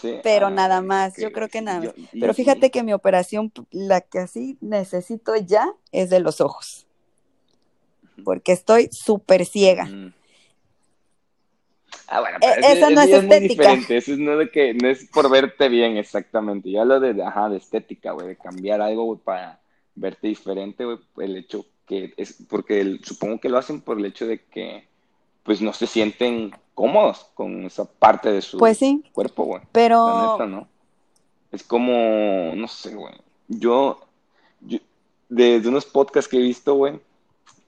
[0.00, 1.94] Sí, Pero ah, nada más, yo creo que nada más.
[2.18, 6.86] Pero fíjate que mi operación, la que así necesito ya, es de los ojos.
[8.24, 9.84] Porque estoy súper ciega.
[9.86, 10.14] Mm.
[12.12, 13.62] Ah, bueno, Eh, pero eso, esa no es ya es muy estética.
[13.62, 13.96] diferente.
[13.96, 16.70] Eso es no de que no es por verte bien, exactamente.
[16.70, 19.60] Ya lo de, ajá, de estética, güey, de cambiar algo, güey, para
[19.94, 24.04] verte diferente, güey, el hecho que es, porque el- supongo que lo hacen por el
[24.06, 24.86] hecho de que,
[25.44, 29.62] pues, no se sienten cómodos con esa parte de su Pues sí, cuerpo, güey.
[29.72, 30.66] Pero neta, ¿no?
[31.52, 33.14] Es como, no sé, güey.
[33.48, 34.00] Yo,
[34.60, 34.78] yo
[35.28, 36.98] de, de unos podcasts que he visto, güey,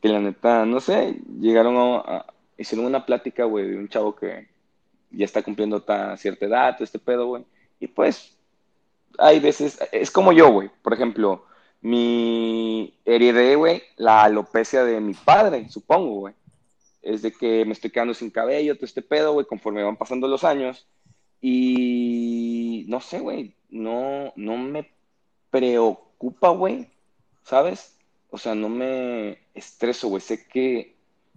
[0.01, 2.27] que la neta, no sé, llegaron a, a-
[2.63, 4.49] hicieron una plática, güey, de un chavo que
[5.11, 7.45] ya está cumpliendo ta- cierta edad, todo este pedo, güey.
[7.81, 8.37] Y pues,
[9.19, 10.71] hay veces, es como yo, güey.
[10.83, 11.45] Por ejemplo,
[11.81, 16.35] mi heredé, güey, la alopecia de mi padre, supongo, güey.
[17.03, 20.29] Es de que me estoy quedando sin cabello, todo este pedo, güey, conforme van pasando
[20.29, 20.87] los años.
[21.41, 24.89] Y no sé, güey, no, no me
[25.51, 26.89] preocupa, güey,
[27.43, 27.99] ¿sabes?
[28.31, 30.21] O sea, no me estreso, güey.
[30.23, 30.92] Sé que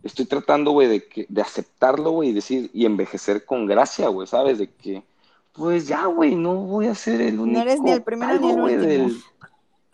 [0.06, 4.28] estoy tratando, güey, de, que, de aceptarlo, güey, y decir, y envejecer con gracia, güey,
[4.28, 4.60] ¿sabes?
[4.60, 5.04] De que,
[5.52, 8.40] pues ya, güey, no voy a ser el único no eres ni el primero ni
[8.40, 8.92] calvo, el güey, último.
[8.92, 9.18] del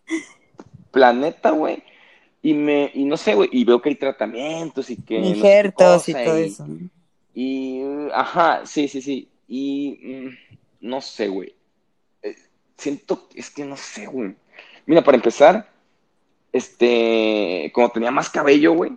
[0.92, 1.84] planeta, güey.
[2.44, 5.32] Y me, y no sé, güey, y veo que hay tratamientos y que no sé
[5.32, 6.68] qué Injertos y todo y- eso.
[7.36, 7.82] y,
[8.14, 9.28] ajá, sí, sí, sí.
[9.48, 10.00] Y
[10.82, 11.54] mm, no sé, güey.
[12.24, 12.36] Eh,
[12.78, 14.36] siento, es que no sé, güey.
[14.88, 15.70] Mira, para empezar,
[16.52, 18.92] este, cuando tenía más cabello, güey,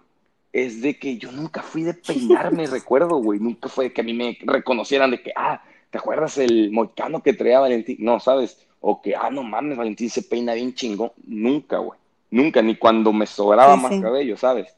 [0.54, 3.40] es de que yo nunca fui de peinarme, recuerdo, güey.
[3.40, 7.22] Nunca fue de que a mí me reconocieran de que, ah, ¿te acuerdas el moicano
[7.22, 7.98] que traía Valentín?
[8.00, 8.66] No, ¿sabes?
[8.80, 11.12] O que, ah, no mames, Valentín se peina bien chingón.
[11.26, 11.98] Nunca, güey.
[12.30, 14.00] Nunca, ni cuando me sobraba Sí, más sí.
[14.00, 14.76] cabello, ¿sabes?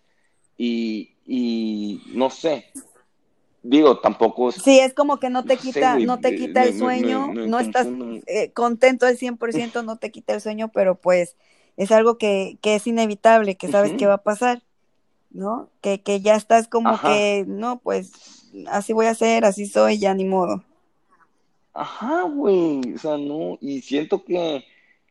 [0.58, 2.66] Y, y no sé.
[3.62, 6.70] Digo, tampoco es Sí, es como que no te no quita, no te quita me-
[6.70, 7.90] el sueño, me- me no estás
[8.26, 11.36] eh, contento al 100%, no te quita el sueño, pero pues
[11.76, 13.98] es algo que, que es inevitable, que sabes Ujú.
[13.98, 14.62] que va a pasar,
[15.30, 15.68] ¿no?
[15.80, 17.08] Que, que ya estás como Ajá.
[17.08, 18.12] que, no, pues
[18.68, 20.62] así voy a ser, así soy, ya ni modo.
[21.76, 22.94] Ajá, güey.
[22.94, 23.58] O sea, no.
[23.60, 24.64] Y siento que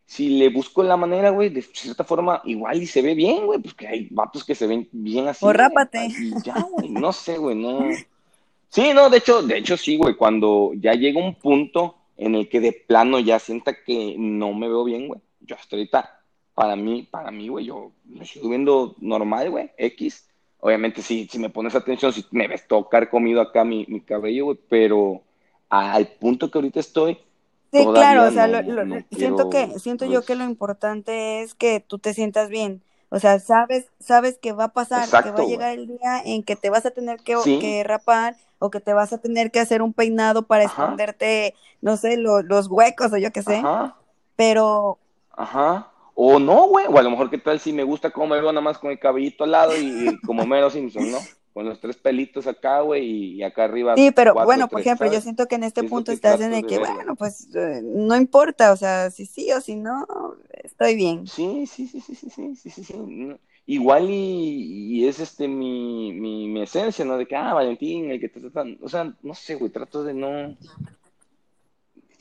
[0.05, 3.59] si le busco la manera, güey, de cierta forma, igual y se ve bien, güey.
[3.59, 6.07] Pues que hay vatos que se ven bien así, O rápate.
[6.07, 6.89] Y ya, güey.
[6.89, 7.87] No sé, güey, no.
[8.69, 10.15] Sí, no, de hecho, de hecho sí, güey.
[10.15, 14.67] Cuando ya llega un punto en el que de plano ya sienta que no me
[14.67, 15.21] veo bien, güey.
[15.41, 16.14] Yo hasta ahorita,
[16.55, 20.27] para mí, para mí, güey, yo me sigo viendo normal, güey, X.
[20.59, 24.45] Obviamente, sí, si me pones atención, si me ves tocar comido acá mi, mi cabello,
[24.45, 25.23] güey, pero
[25.69, 27.19] al punto que ahorita estoy,
[27.71, 30.35] Sí, claro, o sea, no, lo- lo- no siento quiero, que, siento yo pues, que
[30.35, 32.83] lo importante es que tú te sientas bien.
[33.09, 36.43] O sea, sabes, sabes que va a pasar, que va a llegar el día en
[36.43, 39.51] que te vas a tener que, Sí, que rapar o que te vas a tener
[39.51, 43.43] que hacer un peinado para ajá, esconderte, no sé, lo- los huecos o yo qué
[43.43, 43.69] sé.
[43.69, 43.95] ajá,
[44.35, 44.99] Pero
[45.37, 45.91] ajá.
[46.15, 46.87] O no, güey.
[46.87, 48.89] O a lo mejor, ¿qué tal si me gusta cómo me veo nada más con
[48.89, 51.19] el cabellito al lado y, y como Mero Simpson, ¿no?
[51.53, 53.95] Con los tres pelitos acá, güey, y acá arriba.
[53.95, 55.19] Sí, pero cuatro, bueno, por ejemplo, ¿sabes?
[55.19, 58.73] yo siento que en este punto estás en el que, bueno, pues eh, no importa,
[58.73, 60.05] o sea, si sí o si no,
[60.63, 61.27] estoy bien.
[61.27, 62.83] Sí, sí, sí, sí, sí, sí, sí, sí.
[62.83, 62.93] sí.
[62.97, 67.17] No igual y, y, es este mi, mi, mi, esencia, ¿no?
[67.17, 70.13] De que, ah, Valentín, el que te tratan, o sea, no sé, güey, trato de
[70.13, 70.55] no,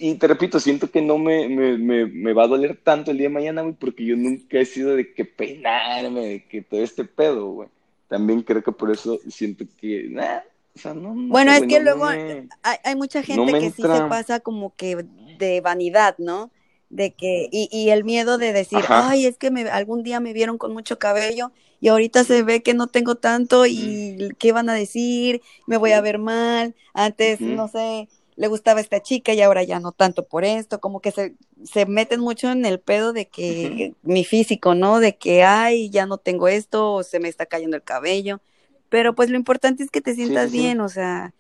[0.06, 3.16] y te repito, siento que no me, me, me, me va a doler tanto el
[3.16, 6.82] día de mañana, güey, porque yo nunca he sido de que peinarme, de que todo
[6.82, 7.70] este pedo, güey.
[8.06, 10.40] También creo que por eso siento que, nah,
[10.76, 12.46] o sea, no, no Bueno, es que no, luego hay,
[12.84, 15.06] hay mucha gente que sí se pasa como que
[15.38, 16.50] de vanidad, ¿no?
[16.90, 20.20] De que, y, y el miedo de decir, ajá, ay, es que me, algún día
[20.20, 21.50] me vieron con mucho cabello
[21.80, 25.78] y ahorita se ve que no tengo tanto mm, y qué van a decir, me
[25.78, 29.92] voy a ver mal, antes, no sé, le gustaba esta chica y ahora ya no
[29.92, 34.24] tanto por esto, como que se, se meten mucho en el pedo de que mi
[34.24, 35.00] físico, ¿no?
[35.00, 38.40] De que, ay, ya no tengo esto o se me está cayendo el cabello,
[38.88, 41.34] pero pues lo importante es que te sí, sientas sí, bien, o sea,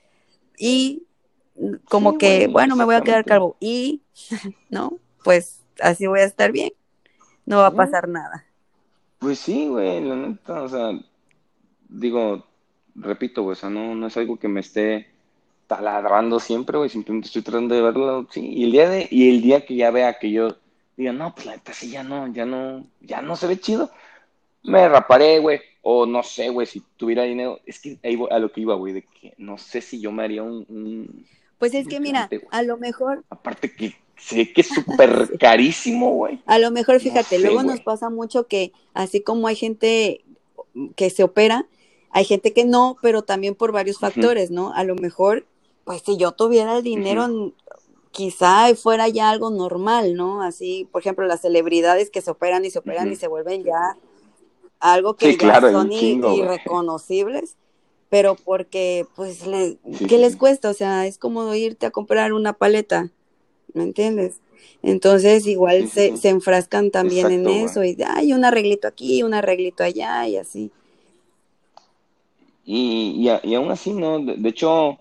[0.58, 1.04] y
[1.88, 4.02] como sí, que, bueno, me voy a quedar calvo y,
[4.70, 5.00] ¿no?
[5.24, 6.72] Pues así voy a estar bien.
[7.46, 8.46] no va a pasar nada.
[9.18, 10.92] Pues sí, güey, la neta, o sea,
[11.88, 12.46] digo,
[12.96, 15.13] repito, güey, o sea, no, no es algo que me esté
[15.66, 19.42] taladrando siempre, güey, simplemente estoy tratando de verlo, sí, y el día de, y el
[19.42, 20.56] día que ya vea que yo
[20.96, 23.90] diga, no, pues la neta sí, ya no, ya no, ya no se ve chido,
[24.62, 28.52] me raparé, güey, o no sé, güey, si tuviera dinero, es que ahí a lo
[28.52, 31.26] que iba, güey, de que no sé si yo me haría un...
[31.58, 33.24] pues es que mira, a lo mejor...
[33.28, 36.40] Aparte que sé que es súper carísimo, güey.
[36.46, 40.24] A lo mejor, fíjate, luego nos pasa mucho que así como hay gente
[40.96, 41.66] que se opera,
[42.10, 44.72] hay gente que no, pero también por varios factores, ¿no?
[44.72, 45.46] A lo mejor,
[45.84, 47.52] pues si yo tuviera el dinero,
[48.10, 50.42] quizá fuera ya algo normal, ¿no?
[50.42, 53.96] Así, por ejemplo, las celebridades que se operan y se operan y se vuelven ya
[54.80, 57.56] algo que ya son irreconocibles,
[58.08, 59.42] pero porque, pues,
[60.08, 60.70] ¿qué les cuesta?
[60.70, 63.10] O sea, es como irte a comprar una paleta,
[63.72, 64.40] ¿me entiendes?
[64.82, 69.82] Entonces, igual se, se, enfrascan también en eso y hay un arreglito aquí, un arreglito
[69.82, 70.70] allá y así.
[72.66, 74.18] Y, y, aún así, ¿no?
[74.18, 74.98] De, hecho,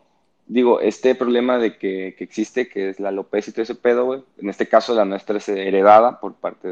[0.47, 4.05] digo, este problema de que, que, existe, que es la alopecia y todo ese pedo,
[4.05, 6.71] güey, en este caso la nuestra es heredada por parte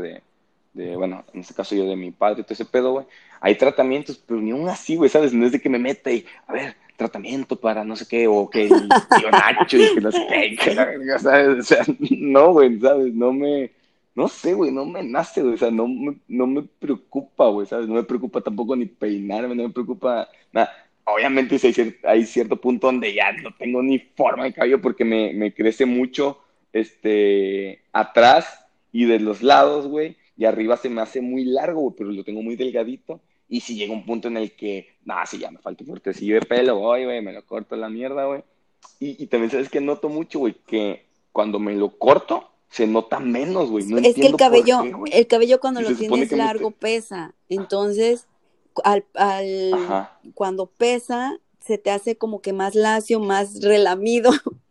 [0.73, 3.05] de, bueno, en este caso yo de mi padre y todo ese pedo, güey.
[3.39, 5.33] Hay tratamientos, pero ni aún así, güey, ¿sabes?
[5.33, 8.49] No es de que me meta y, a ver, tratamiento para no sé qué, o
[8.49, 8.89] que el
[9.79, 11.59] y que no sé qué, que ¿sabes?
[11.59, 13.13] O sea, no, güey, ¿sabes?
[13.13, 13.71] No me
[14.13, 17.65] no sé, güey, no me nace, güey, o sea, no me, no me preocupa, güey,
[17.65, 17.87] ¿sabes?
[17.87, 20.69] No me preocupa tampoco ni peinarme, no me preocupa nada.
[21.05, 25.33] Obviamente hay, hay cierto punto donde ya no tengo ni forma de cabello porque me,
[25.33, 26.39] me crece mucho,
[26.73, 31.95] este, atrás y de los lados, güey, y arriba se me hace muy largo, güey,
[31.97, 33.21] pero lo tengo muy delgadito.
[33.47, 36.35] Y si llega un punto en el que, nada, si ya me falta un fuertecillo
[36.35, 38.43] de pelo, voy, güey, me lo corto la mierda, güey.
[38.99, 43.19] Y, y también sabes que noto mucho, güey, que cuando me lo corto, se nota
[43.19, 43.85] menos, güey.
[43.85, 44.81] No es que el cabello,
[45.11, 47.33] el cabello cuando lo tienes largo pesa.
[47.49, 48.27] Entonces,
[48.83, 54.31] al, al cuando pesa, se te hace como que más lacio, más relamido.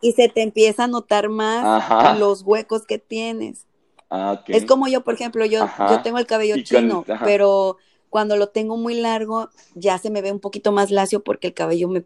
[0.00, 3.66] y se te empieza a notar más los huecos que tienes.
[4.10, 7.76] Ah, es como yo, por ejemplo, yo, yo tengo el cabello chino, pero
[8.08, 11.54] cuando lo tengo muy largo, ya se me ve un poquito más lacio porque el
[11.54, 12.02] cabello me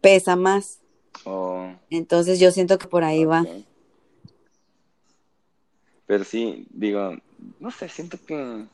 [0.00, 0.80] pesa más.
[1.24, 1.68] Oh.
[1.90, 3.46] Entonces yo siento que por ahí va.
[6.06, 7.16] Pero sí, digo,
[7.60, 8.64] no sé, siento que.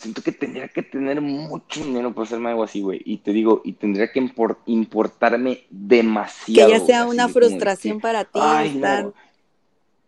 [0.00, 3.02] Siento que tendría que tener mucho dinero para hacerme algo así, güey.
[3.04, 4.26] Y te digo, y tendría que
[4.64, 6.70] importarme demasiado.
[6.70, 9.12] Que ya sea una frustración para ti estar.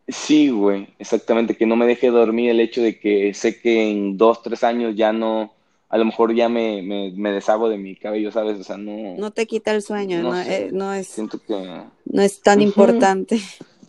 [0.08, 1.58] Sí, güey, exactamente.
[1.58, 4.96] Que no me deje dormir el hecho de que sé que en dos, tres años
[4.96, 5.52] ya no.
[5.90, 6.80] A lo mejor ya me,
[7.14, 8.58] me, deshago de mi cabello, ¿sabes?
[8.58, 9.14] O sea, no.
[9.18, 11.08] No te quita el sueño, no, eh, no, es.
[11.08, 11.82] Siento que.
[12.06, 13.42] No es tan importante.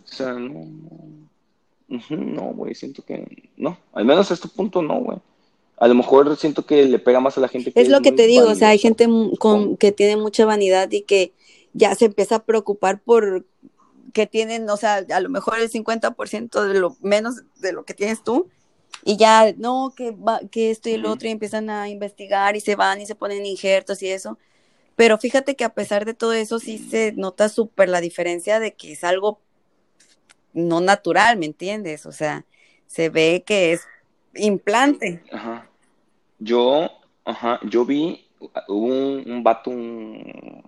[0.03, 0.67] O sea, no
[2.09, 3.77] no, güey, siento que no.
[3.93, 5.17] Al menos a este punto no, güey.
[5.77, 8.11] A lo mejor siento que le pega más a la gente que es lo que
[8.11, 9.07] te digo, o sea, hay gente
[9.39, 11.33] con, que tiene mucha vanidad y que
[11.73, 13.45] ya se empieza a preocupar por
[14.13, 17.95] que tienen, o sea, a lo mejor el 50% de lo menos de lo que
[17.95, 18.47] tienes tú
[19.03, 22.61] y ya, no, que, va, que esto y el otro y empiezan a investigar y
[22.61, 24.37] se van y se ponen injertos y eso.
[24.95, 28.75] Pero fíjate que a pesar de todo eso sí se nota súper la diferencia de
[28.75, 29.41] que es algo
[30.53, 32.05] no natural, ¿me entiendes?
[32.05, 32.45] O sea,
[32.85, 33.81] se ve que es
[34.35, 35.23] implante.
[35.31, 35.67] Ajá.
[36.39, 36.89] Yo,
[37.25, 38.25] ajá, yo vi,
[38.67, 40.63] un, un vato, un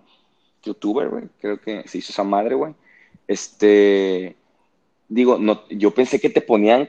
[0.62, 2.74] youtuber, güey, creo que se hizo esa madre, güey.
[3.26, 4.36] Este,
[5.08, 6.88] digo, no, yo pensé que te ponían,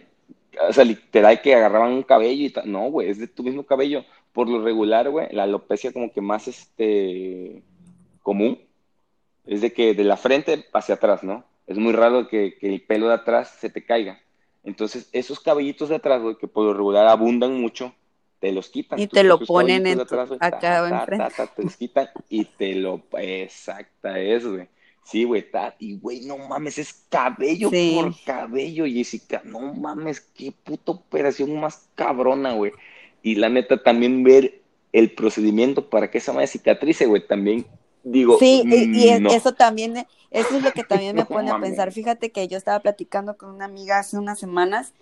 [0.69, 2.71] o sea, literal que agarraban un cabello y tal.
[2.71, 4.05] No, güey, es de tu mismo cabello.
[4.33, 7.63] Por lo regular, güey, la alopecia como que más, este,
[8.21, 8.59] común,
[9.45, 11.43] es de que de la frente hacia atrás, ¿no?
[11.67, 14.19] es muy raro que, el pelo de atrás se te caiga.
[14.67, 17.93] Entonces, esos cabellitos de atrás, güey, que por lo regular abundan mucho,
[18.41, 18.99] te los quitan.
[18.99, 20.01] Y te lo ponen en
[20.41, 21.33] acá enfrente.
[21.55, 23.01] te los quitan y te lo...
[23.17, 24.67] Exacta es, güey.
[25.05, 25.45] Sí, güey,
[25.79, 29.41] y güey, no mames, es cabello por cabello, Jessica.
[29.45, 32.73] No mames, qué puta operación más cabrona, güey.
[33.23, 34.59] Y la neta, también ver
[34.91, 37.65] el procedimiento para que esa madre cicatrice, güey, también
[38.03, 38.37] digo.
[38.39, 41.91] Sí, y, eso también eso es lo que también me pone a pensar.
[41.91, 44.93] Fíjate que yo estaba platicando con una amiga hace unas semanas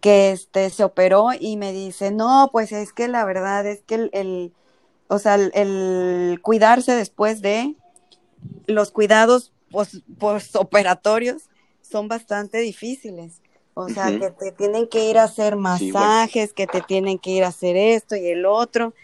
[0.00, 4.10] que este se operó y me dice, no, pues es que la verdad es que
[4.12, 4.52] el,
[5.08, 7.74] o sea, el, cuidarse después de
[8.66, 9.52] los cuidados
[10.18, 11.44] postoperatorios
[11.82, 13.40] son bastante difíciles.
[13.78, 17.44] O sea, que te tienen que ir a hacer masajes, que te tienen que ir
[17.44, 18.94] a hacer esto y el otro.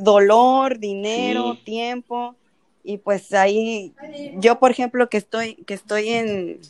[0.00, 2.34] Dolor, dinero, tiempo
[2.82, 3.94] y pues ahí
[4.36, 6.60] yo por ejemplo que estoy que estoy en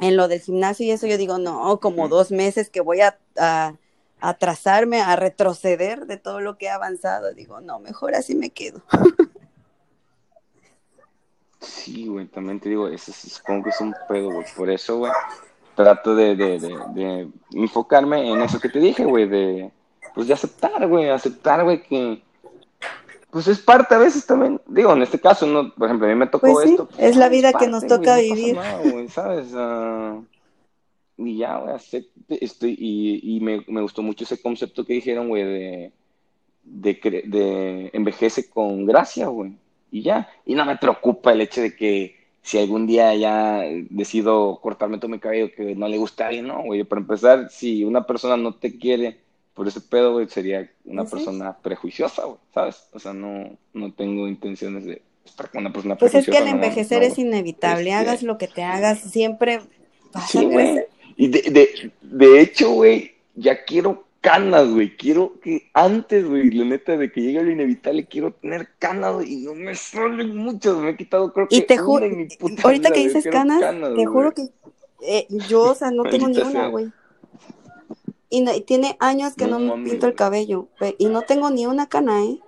[0.00, 3.18] en lo del gimnasio y eso yo digo, no, como dos meses que voy a,
[3.38, 3.74] a,
[4.20, 7.32] atrasarme, a retroceder de todo lo que he avanzado.
[7.32, 8.82] Digo, no, mejor así me quedo.
[11.58, 14.46] Sí, güey, también te digo, eso supongo que es un pedo, güey.
[14.56, 15.12] Por eso, güey,
[15.74, 19.72] trato de, de, de, enfocarme en eso que te dije, güey, de,
[20.16, 22.20] pues de aceptar, güey, aceptar, güey, que,
[23.30, 26.16] pues es parte a veces también, digo, en este caso, no, por ejemplo, a mí
[26.16, 26.86] me tocó pues esto.
[26.86, 28.58] Pues, es la vida que nos toca vivir.
[29.10, 29.52] ¿sabes?
[29.52, 30.24] Uh,
[31.18, 35.28] y ya, güey, acepte, estoy, y, y me, me, gustó mucho ese concepto que dijeron,
[35.28, 35.92] güey, de,
[36.64, 39.56] de, de envejece con gracia, güey
[39.90, 40.28] y ya.
[40.44, 45.08] Y no me preocupa el hecho de que si algún día ya decido cortarme todo
[45.08, 46.84] mi cabello que no le gusta a alguien, no, güey.
[46.84, 49.20] Para empezar, si una persona no te quiere
[49.56, 52.84] por ese pedo, güey, sería una persona prejuiciosa, güey, ¿sabes?
[52.92, 56.38] O sea, no, no tengo intenciones de estar con una persona pues Pues es que
[56.38, 59.60] el envejecer es inevitable, este hagas lo que te hagas, siempre
[60.28, 60.84] sí, güey.
[61.16, 64.96] Y de, de, de hecho, güey, ya quiero canas, güey.
[64.96, 69.32] Quiero que antes, güey, la neta, de que llegue lo inevitable, quiero tener canas, güey.
[69.32, 71.56] Y no me salen muchas, me he quitado, creo que.
[71.56, 72.06] Y te juro,
[72.62, 73.60] ahorita que dices canas,
[73.96, 74.48] te juro que
[75.02, 76.90] eh, yo, o sea, no tengo ni una, güey.
[78.28, 80.68] Y, tiene años que no, me pinto el cabello.
[80.98, 82.40] Y no tengo ni una cana, ¿eh?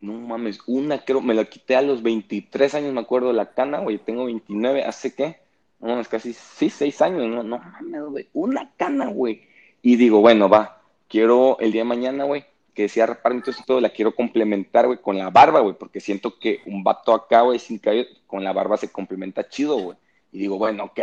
[0.00, 3.80] No mames, una creo, me la quité a los 23 años, me acuerdo, la cana,
[3.80, 3.98] güey.
[3.98, 5.40] Tengo 29, ¿hace qué?
[5.80, 9.42] no, es casi, sí, seis años, no, no mames, güey, una cana, güey.
[9.82, 12.44] Y digo, bueno, va, quiero el día de mañana, güey,
[12.74, 16.38] que decía reparto y todo, la quiero complementar, güey, con la barba, güey, porque siento
[16.38, 19.96] que un vato acá, güey, sin cabello, con la barba se complementa chido, güey.
[20.32, 21.00] Y digo, bueno, ok,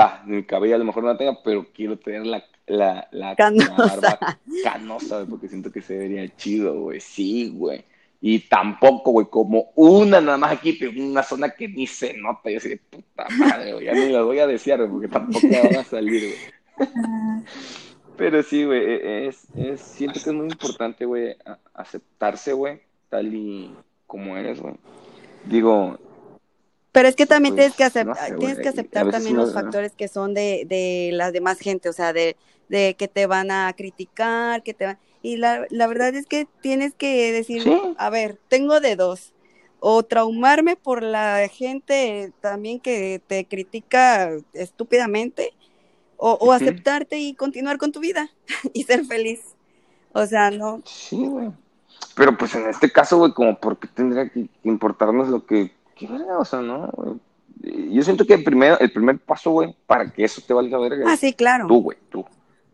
[0.00, 3.34] va, mi cabello a lo mejor no la tenga, pero quiero tener la, la, la,
[3.36, 4.18] la barba
[4.64, 7.84] canosa, porque siento que se vería chido, güey, sí, güey.
[8.22, 12.50] Y tampoco, güey, como una nada más aquí, pero una zona que ni se nota.
[12.50, 15.62] Yo así de puta madre, güey, ya ni la voy a desear, porque tampoco me
[15.62, 16.34] van a salir,
[16.76, 16.88] güey.
[18.16, 21.36] Pero sí, güey, e, es, es, siento que es muy importante, güey,
[21.72, 23.74] aceptarse, güey, tal y
[24.06, 24.74] como eres, güey.
[25.46, 25.98] Digo.
[26.92, 30.34] Pero es que también tienes que aceptar, tienes que aceptar también los factores que son
[30.34, 32.36] de, de la demás gente, o sea, de,
[32.68, 36.46] de que te van a criticar, que te van y la, la verdad es que
[36.62, 37.62] tienes que decir,
[37.98, 39.34] a ver, tengo de dos.
[39.78, 45.54] O traumarme por la gente también que te critica estúpidamente,
[46.22, 48.28] o, aceptarte y continuar con tu vida
[48.74, 49.40] y ser feliz.
[50.12, 50.82] O sea, no.
[50.84, 51.50] Sí, güey.
[52.14, 55.72] Pero pues en este caso, güey, como porque tendría que importarnos lo que,
[56.38, 56.90] o sea, ¿no?
[57.62, 61.04] Yo siento que el primer, el primer paso, güey, para que eso te valga verga.
[61.12, 61.66] Ah, sí, claro.
[61.66, 62.24] Tú, güey, tú.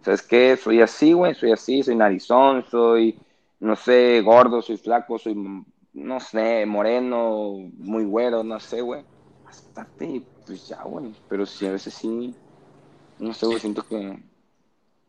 [0.06, 0.56] ¿sabes qué?
[0.56, 3.18] Soy así, güey, soy así, soy narizón, soy,
[3.58, 5.34] no sé, gordo, soy flaco, soy,
[5.94, 9.02] no sé, moreno, muy güero, no sé, güey.
[9.44, 11.12] Aceptate, pues ya, güey.
[11.28, 12.32] Pero sí, a veces sí,
[13.18, 14.16] no sé, güey, siento que...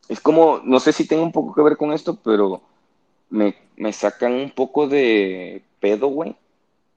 [0.09, 2.63] Es como, no sé si tengo un poco que ver con esto, pero
[3.29, 6.35] me, me sacan un poco de pedo, güey.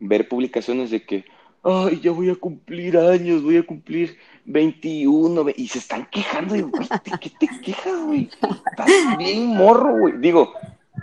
[0.00, 1.24] Ver publicaciones de que,
[1.62, 6.62] ay, ya voy a cumplir años, voy a cumplir 21, y se están quejando, y,
[6.62, 8.30] güey, ¿de qué te quejas, güey?
[8.70, 10.18] Estás bien morro, güey.
[10.18, 10.52] Digo,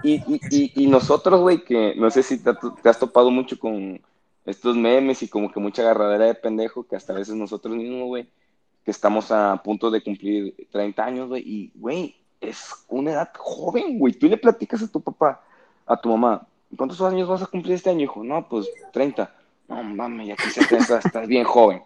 [0.04, 2.52] y, y, y, nosotros, güey, que no sé si te,
[2.84, 4.02] has topado mucho con
[4.46, 8.08] estos memes y como que mucha agarradera de pendejo, que hasta a veces nosotros mismos,
[8.08, 8.28] güey,
[8.84, 13.98] que estamos a punto de cumplir 30 años, güey, y, güey, es una edad joven,
[14.00, 14.14] güey.
[14.14, 15.44] Tú le platicas a tu papá,
[15.86, 18.24] a tu mamá, ¿cuántos años vas a cumplir este año, hijo?
[18.24, 19.34] No, pues 30.
[19.68, 20.62] No, mames, ya que se
[21.06, 21.82] estás bien joven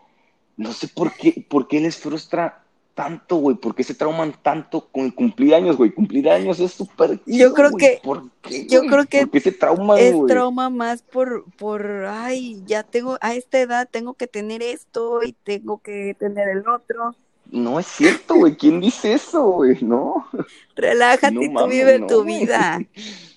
[0.61, 2.63] no sé por qué, por qué les frustra
[2.93, 7.19] tanto, güey, por qué se trauman tanto con cumplir años, güey, cumplir años es súper
[7.25, 11.01] Yo creo que, ¿Por qué, yo creo que ¿Por qué se trauman, es trauma más
[11.01, 16.15] por, por, ay, ya tengo, a esta edad tengo que tener esto y tengo que
[16.19, 17.15] tener el otro.
[17.49, 19.77] No es cierto, güey, ¿quién dice eso, güey?
[19.81, 20.27] No.
[20.75, 22.79] Relájate y tú vive tu vida.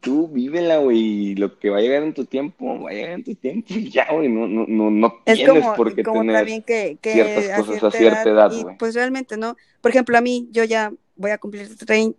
[0.00, 3.24] tú vívela, güey, lo que va a llegar en tu tiempo, va a llegar en
[3.24, 7.60] tu tiempo y ya, güey, no, no, no, no tienes por qué tener que, ciertas
[7.60, 8.76] cosas a cierta edad, güey.
[8.78, 9.56] Pues realmente, ¿no?
[9.80, 11.68] Por ejemplo, a mí, yo ya voy a cumplir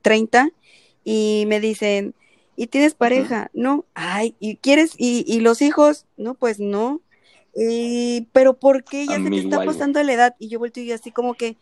[0.01, 0.49] 30
[1.03, 2.13] y me dicen,
[2.55, 3.49] ¿y tienes pareja?
[3.53, 4.93] No, ay, ¿y quieres?
[4.97, 6.05] ¿Y, y los hijos?
[6.17, 7.01] No, pues no.
[7.55, 10.35] Y, pero ¿por qué ya se te está pasando la edad?
[10.37, 11.57] Y yo vuelto y así como que,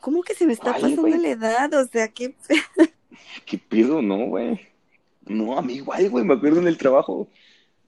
[0.00, 1.72] ¿cómo que se me está pasando la edad?
[1.74, 2.34] O sea, ¿qué?
[3.44, 4.58] ¿Qué pido, no, güey?
[5.26, 7.28] No, a mí igual, güey, me acuerdo en el trabajo.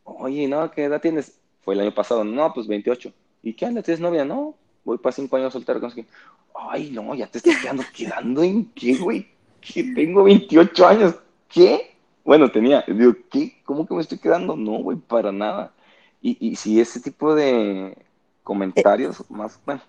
[0.05, 1.39] Oye, no, ¿qué edad tienes?
[1.62, 2.24] Fue el año pasado.
[2.24, 3.12] No, pues 28.
[3.43, 3.82] ¿Y qué anda?
[3.82, 4.24] ¿Tienes novia?
[4.24, 5.80] No, voy para cinco años soltero.
[6.55, 9.28] Ay, no, ya te estás quedando, ¿quedando en qué, güey?
[9.61, 11.14] Que tengo 28 años.
[11.49, 11.95] ¿Qué?
[12.24, 12.84] Bueno, tenía.
[12.86, 13.61] Digo, ¿qué?
[13.64, 14.57] ¿Cómo que me estoy quedando?
[14.57, 15.72] No, güey, para nada.
[16.20, 17.97] Y, y si ese tipo de
[18.43, 19.80] comentarios, más, bueno,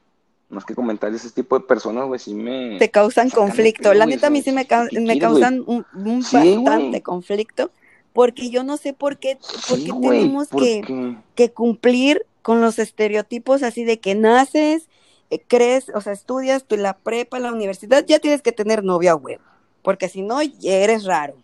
[0.50, 2.78] más que comentarios, ese tipo de personas, güey, sí me...
[2.80, 3.94] Te causan conflicto.
[3.94, 4.68] La neta, a mí sí me,
[5.00, 7.72] me causan un, bastante conflicto,
[8.14, 9.38] porque yo no sé por qué,
[9.68, 14.90] por qué tenemos que, que cumplir con los estereotipos así de que naces,
[15.30, 19.16] eh, crees, o sea, estudias tú la prepa, la universidad, ya tienes que tener novia
[19.16, 19.44] huevo,
[19.84, 21.36] porque si no, eres raro,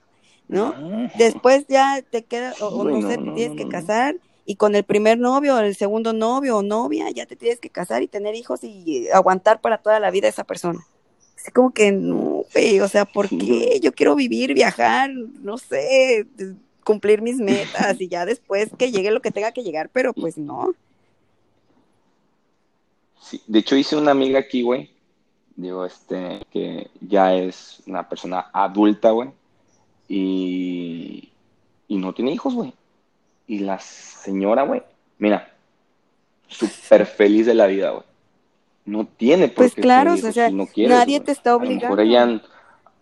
[0.47, 0.73] ¿no?
[1.15, 4.15] Después ya te queda, o, no sé, te tienes que casar
[4.45, 8.03] y con el primer novio, el segundo novio o novia, ya te tienes que casar
[8.03, 10.85] y tener hijos y aguantar para toda la vida esa persona.
[11.35, 12.45] Así como que no,
[12.81, 13.79] o sea, ¿por qué?
[13.81, 16.27] Yo quiero vivir, viajar, no sé,
[16.83, 20.37] cumplir mis metas y ya después que llegue lo que tenga que llegar, pero pues
[20.37, 20.73] no.
[23.19, 24.91] Sí, de hecho hice una amiga aquí, güey,
[25.55, 29.29] digo, este, que ya es una persona adulta, güey,
[30.07, 31.29] y,
[31.87, 32.73] y no tiene hijos, güey.
[33.47, 34.81] Y la señora, güey,
[35.17, 35.53] mira,
[36.47, 38.03] súper feliz de la vida, güey.
[38.85, 41.87] No tiene por pues claro, o sea, no nadie te está obligando.
[41.87, 42.41] A lo mejor ella,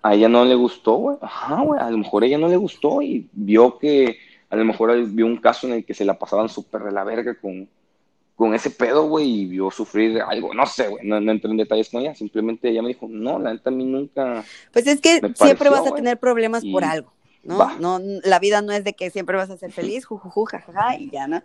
[0.02, 1.18] a ella no le gustó, güey.
[1.22, 4.18] Ajá, güey, a lo mejor ella no le gustó y vio que,
[4.50, 7.04] a lo mejor vio un caso en el que se la pasaban súper de la
[7.04, 7.68] verga con,
[8.36, 11.90] con ese pedo, güey, y vio sufrir algo, no sé, güey, no, entré en detalles
[11.90, 14.44] con ella, simplemente ella me dijo, no, la neta a mí nunca.
[14.72, 17.14] Pues es que siempre vas a tener problemas por algo.
[17.44, 17.78] ¿No?
[17.80, 21.10] No, la vida no es de que siempre vas a ser feliz, jujuju, jajaja, y
[21.10, 21.42] ya, ¿no?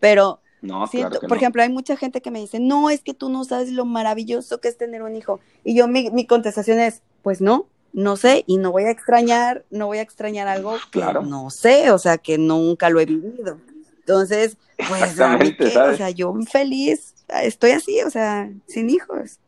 [0.00, 3.28] Pero no, siento, por ejemplo, hay mucha gente que me dice, no, es que tú
[3.28, 5.40] no sabes lo maravilloso que es tener un hijo.
[5.64, 9.64] Y yo, mi, mi contestación es, pues no, no sé, y no voy a extrañar,
[9.70, 13.58] no voy a extrañar algo que no sé, o sea, que nunca lo he vivido.
[14.00, 14.56] Entonces,
[14.88, 19.38] pues, a mí o sea, yo feliz, estoy así, o sea, sin hijos.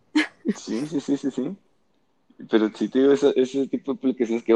[0.57, 1.57] Sí, sí, sí, sí, sí.
[2.51, 4.55] Pero si te digo ese, ese tipo de publicaciones que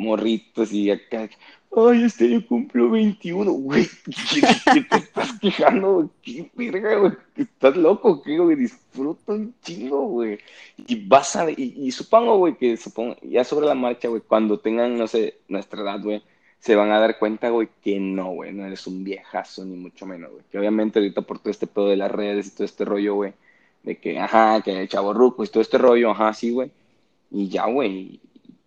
[0.00, 1.28] morritos y acá,
[1.76, 3.86] ay, este yo cumplo 21, güey,
[4.74, 6.10] ¿qué, te estás quejando?
[6.22, 7.12] ¿Qué verga, güey?
[7.36, 8.22] ¿Estás loco?
[8.22, 8.56] ¿Qué, güey?
[8.56, 10.38] Disfruta un chingo, güey.
[10.86, 14.58] Y vas a, y, y supongo, güey, que supongo, ya sobre la marcha, güey, cuando
[14.58, 16.22] tengan, no sé, nuestra edad, güey,
[16.58, 20.06] se van a dar cuenta, güey, que no, güey, no eres un viejazo, ni mucho
[20.06, 20.44] menos, güey.
[20.50, 23.34] Que obviamente ahorita por todo este pedo de las redes y todo este rollo, güey,
[23.82, 26.70] de que, ajá, que el chavo ruco y todo este rollo, ajá, sí, güey.
[27.30, 28.20] Y ya, güey,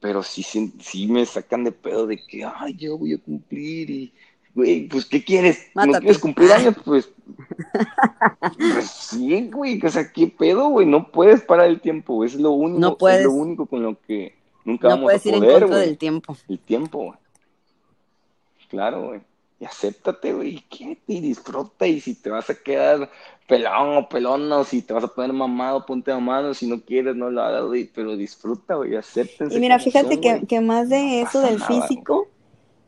[0.03, 4.13] pero sí, sí, me sacan de pedo de que, ay, yo voy a cumplir y,
[4.53, 5.71] güey, pues, ¿qué quieres?
[5.73, 6.75] ¿No quieres cumplir años?
[6.83, 7.09] Pues,
[8.57, 10.85] pues sí, güey, o sea, ¿qué pedo, güey?
[10.85, 13.81] No puedes parar el tiempo, güey, es lo único, no puedes, es lo único con
[13.81, 14.35] lo que
[14.65, 16.37] nunca vamos a poder, ir en contra del tiempo.
[16.49, 17.19] El tiempo, güey.
[18.67, 19.21] Claro, güey.
[19.63, 23.09] Y acéptate, güey, y y disfruta, y si te vas a quedar
[23.47, 27.29] pelón o pelona, si te vas a poner mamado, ponte mamado, si no quieres, no
[27.29, 27.63] lo hagas,
[27.95, 29.55] pero disfruta, güey, acéptense.
[29.55, 32.27] Y mira, fíjate que, que, más de eso del físico,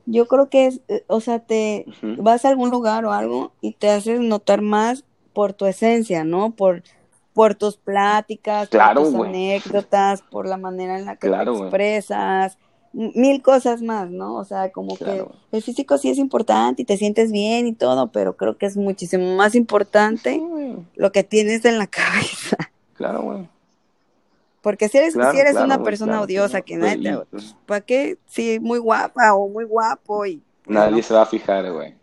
[0.05, 1.85] yo creo que es, eh, o sea, te
[2.17, 6.51] vas a algún lugar o algo y te haces notar más por tu esencia, ¿no?
[6.57, 6.83] Por,
[7.31, 12.57] por tus pláticas, por tus anécdotas, por la manera en la que te expresas
[12.95, 14.35] mil cosas más, ¿no?
[14.35, 18.07] O sea, como que el físico sí es importante y te sientes bien y todo,
[18.07, 20.41] pero creo que es muchísimo más importante
[20.95, 22.57] lo que tienes en la cabeza.
[22.93, 23.49] Claro, güey.
[24.61, 27.37] Porque si eres, si eres una persona odiosa que nadie te...
[27.67, 28.17] ¿Para qué?
[28.25, 30.41] Sí, muy guapa o muy guapo y...
[30.65, 31.93] Nadie se va a fijar, güey.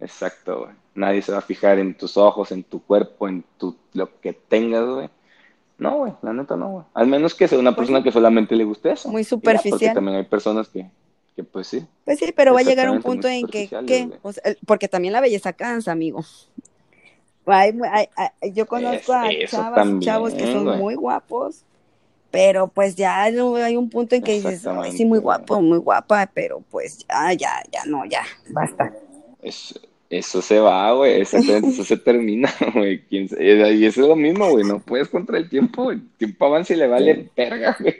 [0.00, 0.72] Exacto, güey.
[0.96, 4.32] Nadie se va a fijar en tus ojos, en tu cuerpo, en tu, lo que
[4.32, 5.08] tengas, güey.
[5.84, 6.84] No, güey, la neta no, güey.
[6.94, 9.10] Al menos que sea una pues persona que solamente le guste eso.
[9.10, 9.78] Muy superficial.
[9.78, 10.90] porque también hay personas que,
[11.36, 11.86] que pues sí.
[12.06, 13.68] Pues sí, pero va a llegar un punto en que,
[14.66, 16.24] porque también la belleza cansa, amigo.
[17.44, 17.78] Hay,
[18.54, 19.28] yo conozco a
[20.00, 21.64] chavos que son muy guapos,
[22.30, 26.30] pero pues ya hay un punto en que dices, Ay, sí, muy guapo, muy guapa,
[26.32, 28.90] pero pues ya, ya, ya no, ya, basta.
[29.42, 29.78] Es,
[30.10, 31.40] eso se va, güey, eso
[31.84, 33.04] se termina, güey.
[33.10, 36.76] Y eso es lo mismo, güey, no puedes contra el tiempo, el tiempo avanza y
[36.76, 37.94] le vale verga, güey.